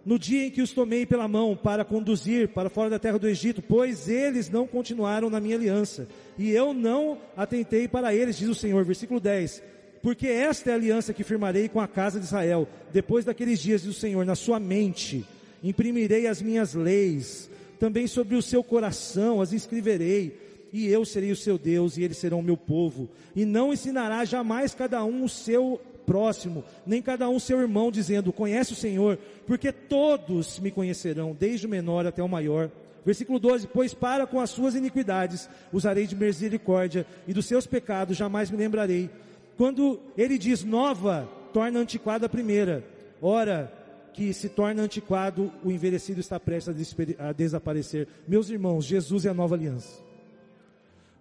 no 0.04 0.18
dia 0.18 0.46
em 0.46 0.50
que 0.50 0.62
os 0.62 0.72
tomei 0.72 1.04
pela 1.04 1.28
mão 1.28 1.56
para 1.56 1.84
conduzir 1.84 2.48
para 2.48 2.70
fora 2.70 2.90
da 2.90 2.98
terra 2.98 3.18
do 3.18 3.28
Egito, 3.28 3.62
pois 3.62 4.08
eles 4.08 4.48
não 4.48 4.66
continuaram 4.66 5.28
na 5.28 5.40
minha 5.40 5.56
aliança, 5.56 6.08
e 6.38 6.50
eu 6.50 6.72
não 6.72 7.18
atentei 7.36 7.86
para 7.86 8.14
eles, 8.14 8.36
diz 8.36 8.48
o 8.48 8.54
Senhor, 8.54 8.84
versículo 8.84 9.20
10. 9.20 9.62
Porque 10.02 10.26
esta 10.26 10.70
é 10.70 10.72
a 10.72 10.76
aliança 10.76 11.12
que 11.12 11.22
firmarei 11.22 11.68
com 11.68 11.80
a 11.80 11.86
casa 11.86 12.18
de 12.18 12.24
Israel, 12.24 12.66
depois 12.92 13.24
daqueles 13.24 13.60
dias, 13.60 13.82
diz 13.82 13.96
o 13.96 14.00
Senhor, 14.00 14.24
na 14.24 14.34
sua 14.34 14.58
mente 14.58 15.26
imprimirei 15.62 16.26
as 16.26 16.40
minhas 16.40 16.74
leis, 16.74 17.50
também 17.78 18.06
sobre 18.06 18.34
o 18.34 18.42
seu 18.42 18.64
coração 18.64 19.40
as 19.40 19.52
escreverei, 19.52 20.38
e 20.72 20.86
eu 20.86 21.04
serei 21.04 21.32
o 21.32 21.36
seu 21.36 21.58
Deus, 21.58 21.96
e 21.96 22.02
eles 22.02 22.16
serão 22.16 22.38
o 22.38 22.42
meu 22.42 22.56
povo, 22.56 23.08
e 23.34 23.44
não 23.44 23.72
ensinará 23.72 24.24
jamais 24.24 24.74
cada 24.74 25.04
um 25.04 25.24
o 25.24 25.28
seu 25.28 25.80
próximo, 26.06 26.64
nem 26.86 27.00
cada 27.00 27.28
um 27.28 27.38
seu 27.38 27.60
irmão, 27.60 27.90
dizendo: 27.90 28.32
Conhece 28.32 28.72
o 28.72 28.76
Senhor, 28.76 29.18
porque 29.46 29.72
todos 29.72 30.58
me 30.58 30.70
conhecerão, 30.70 31.36
desde 31.38 31.66
o 31.66 31.70
menor 31.70 32.06
até 32.06 32.22
o 32.22 32.28
maior. 32.28 32.70
Versículo 33.04 33.38
12: 33.38 33.68
Pois 33.68 33.94
para 33.94 34.26
com 34.26 34.40
as 34.40 34.50
suas 34.50 34.74
iniquidades 34.74 35.48
usarei 35.72 36.06
de 36.06 36.16
misericórdia, 36.16 37.06
e 37.26 37.32
dos 37.32 37.46
seus 37.46 37.66
pecados 37.66 38.16
jamais 38.16 38.50
me 38.50 38.56
lembrarei. 38.56 39.10
Quando 39.56 40.00
ele 40.16 40.38
diz 40.38 40.64
nova, 40.64 41.28
torna 41.52 41.78
antiquada 41.80 42.26
a 42.26 42.28
primeira. 42.28 42.84
Ora, 43.20 43.72
que 44.12 44.32
se 44.32 44.48
torna 44.48 44.82
antiquado, 44.82 45.52
o 45.62 45.70
envelhecido 45.70 46.20
está 46.20 46.38
prestes 46.40 46.96
a 47.18 47.32
desaparecer. 47.32 48.08
Meus 48.26 48.50
irmãos, 48.50 48.84
Jesus 48.84 49.24
é 49.24 49.30
a 49.30 49.34
nova 49.34 49.54
aliança. 49.54 50.02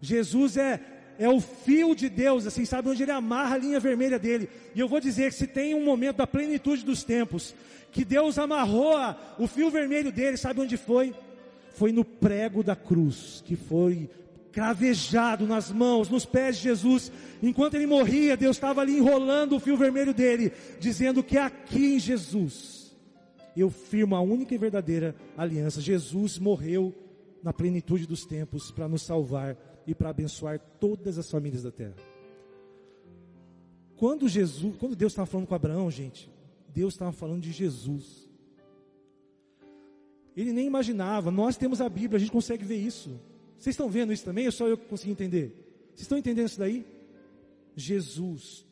Jesus 0.01 0.57
é 0.57 0.79
é 1.19 1.27
o 1.27 1.41
fio 1.41 1.93
de 1.93 2.07
Deus, 2.07 2.47
assim, 2.47 2.63
sabe 2.63 2.87
onde 2.87 3.03
ele 3.03 3.11
amarra 3.11 3.55
a 3.55 3.57
linha 3.57 3.79
vermelha 3.79 4.17
dele. 4.17 4.49
E 4.73 4.79
eu 4.79 4.87
vou 4.87 5.01
dizer 5.01 5.29
que 5.29 5.35
se 5.35 5.45
tem 5.45 5.75
um 5.75 5.83
momento 5.83 6.15
da 6.15 6.25
plenitude 6.25 6.85
dos 6.85 7.03
tempos, 7.03 7.53
que 7.91 8.05
Deus 8.05 8.39
amarrou 8.39 8.95
o 9.37 9.45
fio 9.45 9.69
vermelho 9.69 10.13
dele, 10.13 10.37
sabe 10.37 10.61
onde 10.61 10.77
foi? 10.77 11.13
Foi 11.73 11.91
no 11.91 12.05
prego 12.05 12.63
da 12.63 12.73
cruz, 12.73 13.43
que 13.45 13.57
foi 13.57 14.09
cravejado 14.53 15.45
nas 15.45 15.69
mãos, 15.69 16.09
nos 16.09 16.25
pés 16.25 16.55
de 16.55 16.63
Jesus. 16.63 17.11
Enquanto 17.43 17.73
ele 17.73 17.85
morria, 17.85 18.37
Deus 18.37 18.55
estava 18.55 18.79
ali 18.79 18.97
enrolando 18.97 19.57
o 19.57 19.59
fio 19.59 19.75
vermelho 19.75 20.13
dele, 20.13 20.53
dizendo 20.79 21.21
que 21.21 21.37
aqui 21.37 21.95
em 21.95 21.99
Jesus 21.99 22.95
eu 23.57 23.69
firmo 23.69 24.15
a 24.15 24.21
única 24.21 24.55
e 24.55 24.57
verdadeira 24.57 25.13
aliança. 25.37 25.81
Jesus 25.81 26.39
morreu 26.39 26.95
na 27.43 27.53
plenitude 27.53 28.05
dos 28.05 28.25
tempos 28.25 28.71
para 28.71 28.87
nos 28.87 29.01
salvar 29.01 29.57
e 29.87 29.95
para 29.95 30.09
abençoar 30.09 30.59
todas 30.79 31.17
as 31.17 31.29
famílias 31.29 31.63
da 31.63 31.71
terra. 31.71 31.95
Quando 33.95 34.29
Jesus, 34.29 34.75
quando 34.77 34.95
Deus 34.95 35.11
estava 35.11 35.25
falando 35.25 35.47
com 35.47 35.55
Abraão, 35.55 35.91
gente, 35.91 36.31
Deus 36.69 36.93
estava 36.93 37.11
falando 37.11 37.41
de 37.41 37.51
Jesus. 37.51 38.29
Ele 40.35 40.53
nem 40.53 40.67
imaginava, 40.67 41.31
nós 41.31 41.57
temos 41.57 41.81
a 41.81 41.89
Bíblia, 41.89 42.17
a 42.17 42.19
gente 42.19 42.31
consegue 42.31 42.63
ver 42.63 42.77
isso. 42.77 43.19
Vocês 43.57 43.73
estão 43.73 43.89
vendo 43.89 44.13
isso 44.13 44.23
também? 44.23 44.45
Ou 44.45 44.51
só 44.51 44.67
eu 44.67 44.77
que 44.77 44.85
consegui 44.85 45.11
entender? 45.11 45.89
Vocês 45.89 46.01
estão 46.01 46.17
entendendo 46.17 46.47
isso 46.47 46.59
daí? 46.59 46.85
Jesus. 47.75 48.65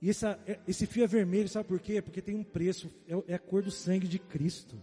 E 0.00 0.08
essa, 0.08 0.38
esse 0.66 0.86
fio 0.86 1.04
é 1.04 1.06
vermelho, 1.06 1.48
sabe 1.48 1.68
por 1.68 1.78
quê? 1.78 2.00
Porque 2.00 2.22
tem 2.22 2.34
um 2.34 2.42
preço, 2.42 2.90
é, 3.06 3.32
é 3.32 3.34
a 3.34 3.38
cor 3.38 3.62
do 3.62 3.70
sangue 3.70 4.08
de 4.08 4.18
Cristo. 4.18 4.76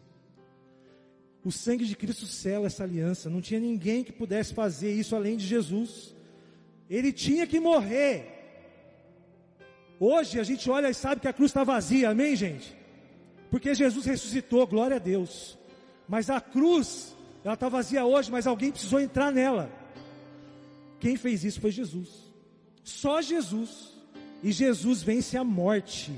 O 1.47 1.51
sangue 1.51 1.85
de 1.85 1.95
Cristo 1.95 2.25
sela 2.25 2.67
essa 2.67 2.83
aliança. 2.83 3.29
Não 3.29 3.39
tinha 3.39 3.57
ninguém 3.57 4.03
que 4.03 4.11
pudesse 4.11 4.53
fazer 4.53 4.91
isso 4.91 5.15
além 5.15 5.37
de 5.37 5.47
Jesus. 5.47 6.13
Ele 6.89 7.13
tinha 7.13 7.47
que 7.47 7.57
morrer. 7.57 8.25
Hoje 9.97 10.41
a 10.41 10.43
gente 10.43 10.69
olha 10.69 10.89
e 10.89 10.93
sabe 10.93 11.21
que 11.21 11.27
a 11.29 11.31
cruz 11.31 11.51
está 11.51 11.63
vazia, 11.63 12.09
amém, 12.09 12.35
gente? 12.35 12.75
Porque 13.49 13.73
Jesus 13.73 14.05
ressuscitou, 14.05 14.67
glória 14.67 14.97
a 14.97 14.99
Deus. 14.99 15.57
Mas 16.05 16.29
a 16.29 16.41
cruz, 16.41 17.15
ela 17.45 17.53
está 17.53 17.69
vazia 17.69 18.03
hoje, 18.03 18.29
mas 18.29 18.45
alguém 18.45 18.69
precisou 18.69 18.99
entrar 18.99 19.31
nela. 19.31 19.71
Quem 20.99 21.15
fez 21.15 21.45
isso 21.45 21.61
foi 21.61 21.71
Jesus. 21.71 22.09
Só 22.83 23.21
Jesus. 23.21 23.93
E 24.43 24.51
Jesus 24.51 25.01
vence 25.01 25.37
a 25.37 25.45
morte 25.45 26.13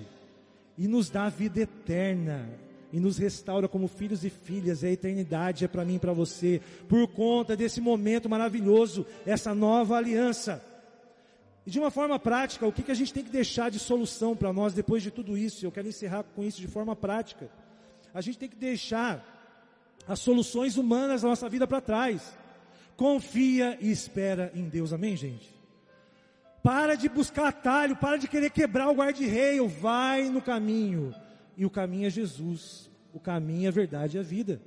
e 0.75 0.87
nos 0.87 1.07
dá 1.07 1.25
a 1.25 1.29
vida 1.29 1.61
eterna 1.61 2.49
e 2.91 2.99
nos 2.99 3.17
restaura 3.17 3.67
como 3.67 3.88
filhos 3.88 4.23
e 4.23 4.30
filhas. 4.30 4.84
E 4.84 4.88
a 4.88 4.91
eternidade 4.91 5.65
é 5.65 5.67
para 5.67 5.86
mim 5.86 5.95
e 5.95 5.99
para 5.99 6.13
você, 6.13 6.62
por 6.88 7.08
conta 7.08 7.56
desse 7.56 7.80
momento 7.80 8.30
maravilhoso, 8.30 9.06
essa 9.25 9.54
nova 9.54 9.95
aliança. 9.95 10.63
E 11.65 11.71
de 11.71 11.80
uma 11.80 11.91
forma 11.91 12.17
prática, 12.17 12.65
o 12.65 12.71
que, 12.71 12.84
que 12.84 12.91
a 12.91 12.95
gente 12.95 13.13
tem 13.13 13.23
que 13.23 13.30
deixar 13.30 13.69
de 13.69 13.80
solução 13.80 14.36
para 14.36 14.52
nós 14.52 14.73
depois 14.73 15.04
de 15.04 15.12
tudo 15.12 15.38
isso? 15.38 15.65
Eu 15.65 15.71
quero 15.71 15.88
encerrar 15.88 16.23
com 16.23 16.43
isso 16.43 16.60
de 16.60 16.67
forma 16.67 16.95
prática. 16.95 17.49
A 18.13 18.21
gente 18.21 18.39
tem 18.39 18.49
que 18.49 18.56
deixar 18.56 19.23
as 20.08 20.19
soluções 20.19 20.78
humanas 20.78 21.21
da 21.21 21.28
nossa 21.28 21.47
vida 21.47 21.67
para 21.67 21.82
trás. 21.82 22.36
Confia 22.97 23.78
e 23.80 23.91
espera 23.91 24.52
em 24.56 24.67
Deus, 24.67 24.91
amém, 24.91 25.15
gente? 25.15 25.58
Para 26.63 26.95
de 26.95 27.08
buscar 27.08 27.47
atalho, 27.47 27.95
para 27.95 28.17
de 28.17 28.28
querer 28.28 28.49
quebrar 28.49 28.89
o 28.89 28.95
guarda-reio, 28.95 29.67
vai 29.67 30.23
no 30.30 30.41
caminho 30.41 31.13
e 31.59 31.65
o 31.65 31.69
caminho 31.69 32.07
é 32.07 32.09
Jesus. 32.09 32.89
O 33.13 33.19
caminho, 33.19 33.67
a 33.67 33.71
verdade 33.71 34.15
e 34.15 34.19
a 34.19 34.23
vida. 34.23 34.61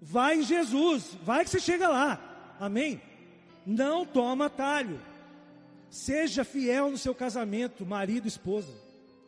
Vai 0.00 0.40
Jesus, 0.40 1.16
vai 1.24 1.42
que 1.42 1.50
você 1.50 1.58
chega 1.58 1.88
lá. 1.88 2.54
Amém? 2.60 3.02
Não 3.66 4.06
toma 4.06 4.46
atalho. 4.46 5.00
Seja 5.90 6.44
fiel 6.44 6.92
no 6.92 6.96
seu 6.96 7.12
casamento, 7.12 7.84
marido, 7.84 8.28
esposa. 8.28 8.72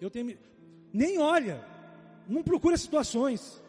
Eu 0.00 0.08
tenho 0.08 0.38
Nem 0.92 1.18
olha, 1.18 1.64
não 2.28 2.44
procura 2.44 2.76
situações. 2.76 3.60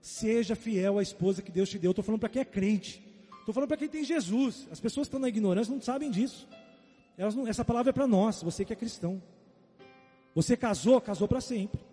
Seja 0.00 0.54
fiel 0.54 1.00
à 1.00 1.02
esposa 1.02 1.42
que 1.42 1.50
Deus 1.50 1.68
te 1.68 1.80
deu. 1.80 1.90
Estou 1.90 2.04
falando 2.04 2.20
para 2.20 2.28
quem 2.28 2.42
é 2.42 2.44
crente. 2.44 3.02
Estou 3.40 3.52
falando 3.52 3.68
para 3.68 3.76
quem 3.76 3.88
tem 3.88 4.04
Jesus. 4.04 4.68
As 4.70 4.78
pessoas 4.78 5.08
que 5.08 5.08
estão 5.08 5.20
na 5.20 5.28
ignorância 5.28 5.74
não 5.74 5.82
sabem 5.82 6.12
disso. 6.12 6.46
Não, 7.18 7.48
essa 7.48 7.64
palavra 7.64 7.90
é 7.90 7.92
para 7.92 8.06
nós, 8.06 8.40
você 8.40 8.64
que 8.64 8.72
é 8.72 8.76
cristão. 8.76 9.20
Você 10.32 10.56
casou, 10.56 11.00
casou 11.00 11.26
para 11.26 11.40
sempre. 11.40 11.89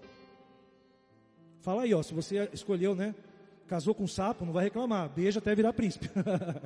Fala 1.67 1.81
aí, 1.81 1.93
ó, 1.93 2.01
se 2.01 2.13
você 2.13 2.49
escolheu, 2.53 2.95
né? 2.95 3.13
Casou 3.67 3.93
com 3.93 4.05
um 4.05 4.07
sapo, 4.07 4.45
não 4.45 4.53
vai 4.53 4.63
reclamar. 4.63 5.09
Beija 5.09 5.39
até 5.39 5.53
virar 5.53 5.73
príncipe. 5.73 6.09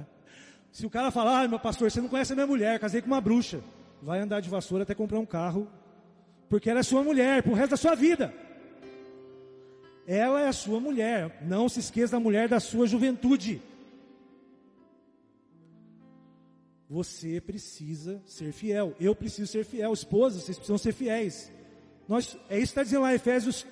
se 0.71 0.85
o 0.85 0.91
cara 0.91 1.09
falar, 1.09 1.41
ah, 1.41 1.47
meu 1.47 1.57
pastor, 1.57 1.89
você 1.89 1.99
não 1.99 2.07
conhece 2.07 2.33
a 2.33 2.35
minha 2.35 2.45
mulher, 2.45 2.79
casei 2.79 3.01
com 3.01 3.07
uma 3.07 3.19
bruxa. 3.19 3.63
Vai 3.99 4.19
andar 4.19 4.41
de 4.41 4.47
vassoura 4.47 4.83
até 4.83 4.93
comprar 4.93 5.17
um 5.17 5.25
carro, 5.25 5.67
porque 6.47 6.69
ela 6.69 6.81
é 6.81 6.83
sua 6.83 7.01
mulher, 7.01 7.41
pro 7.41 7.55
resto 7.55 7.71
da 7.71 7.77
sua 7.77 7.95
vida. 7.95 8.31
Ela 10.05 10.41
é 10.41 10.49
a 10.49 10.53
sua 10.53 10.79
mulher. 10.79 11.41
Não 11.47 11.67
se 11.67 11.79
esqueça 11.79 12.11
da 12.11 12.19
mulher 12.19 12.47
da 12.47 12.59
sua 12.59 12.85
juventude. 12.85 13.59
Você 16.87 17.41
precisa 17.41 18.21
ser 18.27 18.51
fiel. 18.51 18.93
Eu 18.99 19.15
preciso 19.15 19.51
ser 19.51 19.65
fiel. 19.65 19.93
Esposas, 19.93 20.43
vocês 20.43 20.59
precisam 20.59 20.77
ser 20.77 20.93
fiéis. 20.93 21.51
Nós, 22.07 22.37
é 22.47 22.57
isso 22.59 22.71
que 22.71 22.79
está 22.79 22.83
dizendo 22.83 23.01
lá 23.01 23.13
em 23.13 23.15
Efésios 23.15 23.65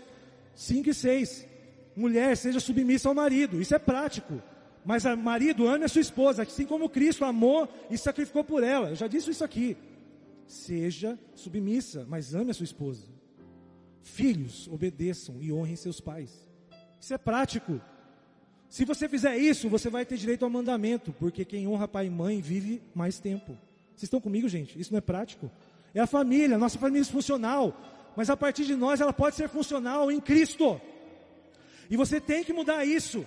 5 0.60 0.89
e 0.89 0.93
6. 0.93 1.48
Mulher, 1.95 2.36
seja 2.36 2.60
submissa 2.60 3.08
ao 3.08 3.15
marido. 3.15 3.62
Isso 3.62 3.74
é 3.74 3.80
prático. 3.80 4.41
Mas 4.84 5.06
o 5.06 5.15
marido 5.15 5.65
ame 5.65 5.86
a 5.86 5.88
sua 5.88 6.02
esposa, 6.02 6.43
assim 6.43 6.65
como 6.65 6.89
Cristo 6.89 7.24
amou 7.24 7.69
e 7.89 7.98
sacrificou 7.98 8.43
por 8.43 8.62
ela. 8.62 8.89
Eu 8.89 8.95
já 8.95 9.08
disse 9.08 9.32
isso 9.32 9.43
aqui. 9.43 9.78
Seja 10.45 11.17
submissa, 11.34 12.06
mas 12.10 12.36
ame 12.36 12.52
a 12.52 12.54
sua 12.54 12.65
esposa. 12.65 13.08
Filhos, 14.02 14.67
obedeçam 14.67 15.38
e 15.39 15.54
honrem 15.54 15.78
seus 15.78 16.02
pais. 16.02 16.45
Isso 17.00 17.13
é 17.13 17.17
prático. 17.17 17.80
Se 18.67 18.84
você 18.84 19.08
fizer 19.08 19.38
isso, 19.38 19.69
você 19.69 19.89
vai 19.89 20.06
ter 20.06 20.17
direito 20.17 20.43
ao 20.43 20.52
mandamento, 20.52 21.13
porque 21.13 21.45
quem 21.45 21.69
honra 21.69 21.88
pai 21.88 22.08
e 22.08 22.10
mãe 22.10 22.41
vive 22.41 22.82
mais 22.93 23.17
tempo. 23.17 23.54
Vocês 23.95 24.04
estão 24.04 24.19
comigo, 24.19 24.50
gente? 24.50 24.78
Isso 24.78 24.91
não 24.91 24.98
é 24.98 25.02
prático? 25.02 25.50
É 25.93 26.02
a 26.02 26.08
família, 26.08 26.58
nossa 26.58 26.78
família 26.78 27.02
é 27.02 27.06
funcional, 27.06 27.98
mas 28.15 28.30
a 28.30 28.38
partir 28.38 28.65
de 28.65 28.76
nós 28.76 29.02
ela 29.02 29.13
pode 29.13 29.36
ser 29.36 29.50
funcional 29.50 30.12
em 30.12 30.19
Cristo. 30.19 30.80
E 31.89 31.98
você 31.98 32.22
tem 32.22 32.43
que 32.43 32.54
mudar 32.54 32.86
isso. 32.86 33.26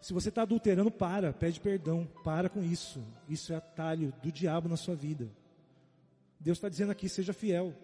Se 0.00 0.12
você 0.12 0.30
está 0.30 0.42
adulterando, 0.42 0.90
para, 0.90 1.32
pede 1.32 1.60
perdão, 1.60 2.08
para 2.24 2.48
com 2.48 2.62
isso. 2.62 3.02
Isso 3.28 3.52
é 3.52 3.56
atalho 3.56 4.12
do 4.22 4.32
diabo 4.32 4.68
na 4.68 4.76
sua 4.76 4.94
vida. 4.94 5.28
Deus 6.40 6.56
está 6.56 6.68
dizendo 6.68 6.90
aqui, 6.90 7.08
seja 7.08 7.32
fiel. 7.32 7.74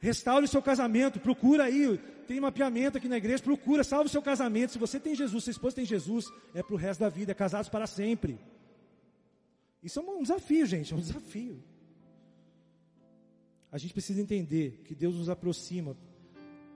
Restaure 0.00 0.44
o 0.44 0.48
seu 0.48 0.62
casamento, 0.62 1.20
procura 1.20 1.64
aí, 1.64 1.98
tem 2.26 2.40
mapeamento 2.40 2.96
aqui 2.98 3.08
na 3.08 3.16
igreja, 3.16 3.42
procura, 3.42 3.84
salve 3.84 4.06
o 4.06 4.10
seu 4.10 4.22
casamento. 4.22 4.72
Se 4.72 4.78
você 4.78 4.98
tem 4.98 5.14
Jesus, 5.14 5.44
sua 5.44 5.50
esposa 5.50 5.76
tem 5.76 5.84
Jesus, 5.84 6.32
é 6.54 6.62
para 6.62 6.74
o 6.74 6.78
resto 6.78 7.00
da 7.00 7.08
vida, 7.08 7.32
é 7.32 7.34
casados 7.34 7.68
para 7.68 7.86
sempre. 7.86 8.38
Isso 9.82 10.00
é 10.00 10.02
um 10.02 10.22
desafio, 10.22 10.66
gente, 10.66 10.92
é 10.92 10.96
um 10.96 11.00
desafio. 11.00 11.62
A 13.70 13.78
gente 13.78 13.92
precisa 13.92 14.20
entender 14.20 14.80
que 14.84 14.94
Deus 14.94 15.14
nos 15.14 15.28
aproxima 15.28 15.96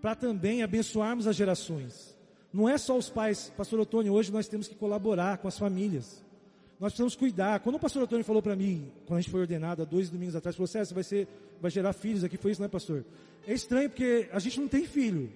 para 0.01 0.15
também 0.15 0.63
abençoarmos 0.63 1.27
as 1.27 1.37
gerações. 1.37 2.17
Não 2.53 2.69
é 2.69 2.77
só 2.77 2.99
os 2.99 3.09
pais, 3.09 3.53
pastor 3.57 3.81
Otônio, 3.81 4.13
hoje 4.13 4.31
nós 4.31 4.47
temos 4.47 4.69
que 4.69 4.75
colaborar 4.75 5.39
com 5.39 5.49
as 5.49 5.59
famílias. 5.59 6.23
Nós 6.79 6.93
precisamos 6.93 7.15
cuidar. 7.15 7.61
Quando 7.61 7.77
o 7.77 7.79
pastor 7.79 8.03
Antônio 8.03 8.25
falou 8.25 8.43
para 8.43 8.57
mim, 8.57 8.91
quando 9.07 9.19
a 9.19 9.21
gente 9.23 9.31
foi 9.31 9.41
ordenado 9.41 9.83
há 9.83 9.85
dois 9.85 10.11
domingos 10.11 10.35
atrás, 10.35 10.57
falou, 10.57 10.67
César, 10.67 10.95
vai 10.95 11.05
ser, 11.05 11.29
vai 11.61 11.71
gerar 11.71 11.93
filhos 11.93 12.25
aqui, 12.25 12.37
foi 12.37 12.51
isso, 12.51 12.61
né, 12.61 12.69
pastor? 12.69 13.05
É 13.47 13.55
estranho 13.55 13.89
porque 13.89 14.29
a 14.33 14.39
gente 14.39 14.61
não 14.61 14.69
tem 14.69 14.85
filho. 14.85 15.33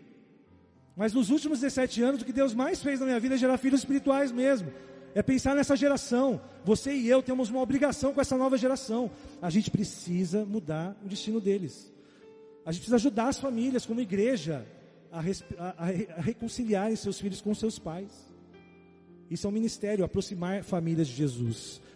Mas 0.97 1.13
nos 1.13 1.31
últimos 1.31 1.61
17 1.61 2.03
anos, 2.03 2.23
o 2.23 2.25
que 2.25 2.33
Deus 2.33 2.53
mais 2.53 2.83
fez 2.83 3.01
na 3.01 3.07
minha 3.07 3.21
vida 3.21 3.37
é 3.37 3.39
gerar 3.39 3.59
filhos 3.59 3.81
espirituais 3.81 4.33
mesmo. 4.33 4.73
É 5.17 5.23
pensar 5.23 5.55
nessa 5.57 5.75
geração. 5.75 6.39
Você 6.63 6.93
e 6.93 7.09
eu 7.09 7.23
temos 7.23 7.49
uma 7.49 7.63
obrigação 7.63 8.13
com 8.13 8.21
essa 8.21 8.37
nova 8.37 8.59
geração. 8.59 9.11
A 9.41 9.49
gente 9.49 9.71
precisa 9.71 10.45
mudar 10.45 10.95
o 11.03 11.09
destino 11.09 11.41
deles. 11.41 11.91
A 12.67 12.71
gente 12.71 12.83
precisa 12.83 12.97
ajudar 12.97 13.29
as 13.29 13.41
famílias, 13.41 13.87
como 13.87 13.99
igreja, 13.99 14.67
a, 15.11 15.21
a, 15.59 15.85
a 15.85 16.21
reconciliarem 16.21 16.95
seus 16.97 17.19
filhos 17.19 17.41
com 17.41 17.55
seus 17.55 17.79
pais. 17.79 18.13
Isso 19.31 19.47
é 19.47 19.49
um 19.49 19.55
ministério, 19.55 20.05
aproximar 20.05 20.63
famílias 20.63 21.09
de 21.09 21.15
Jesus. 21.15 21.81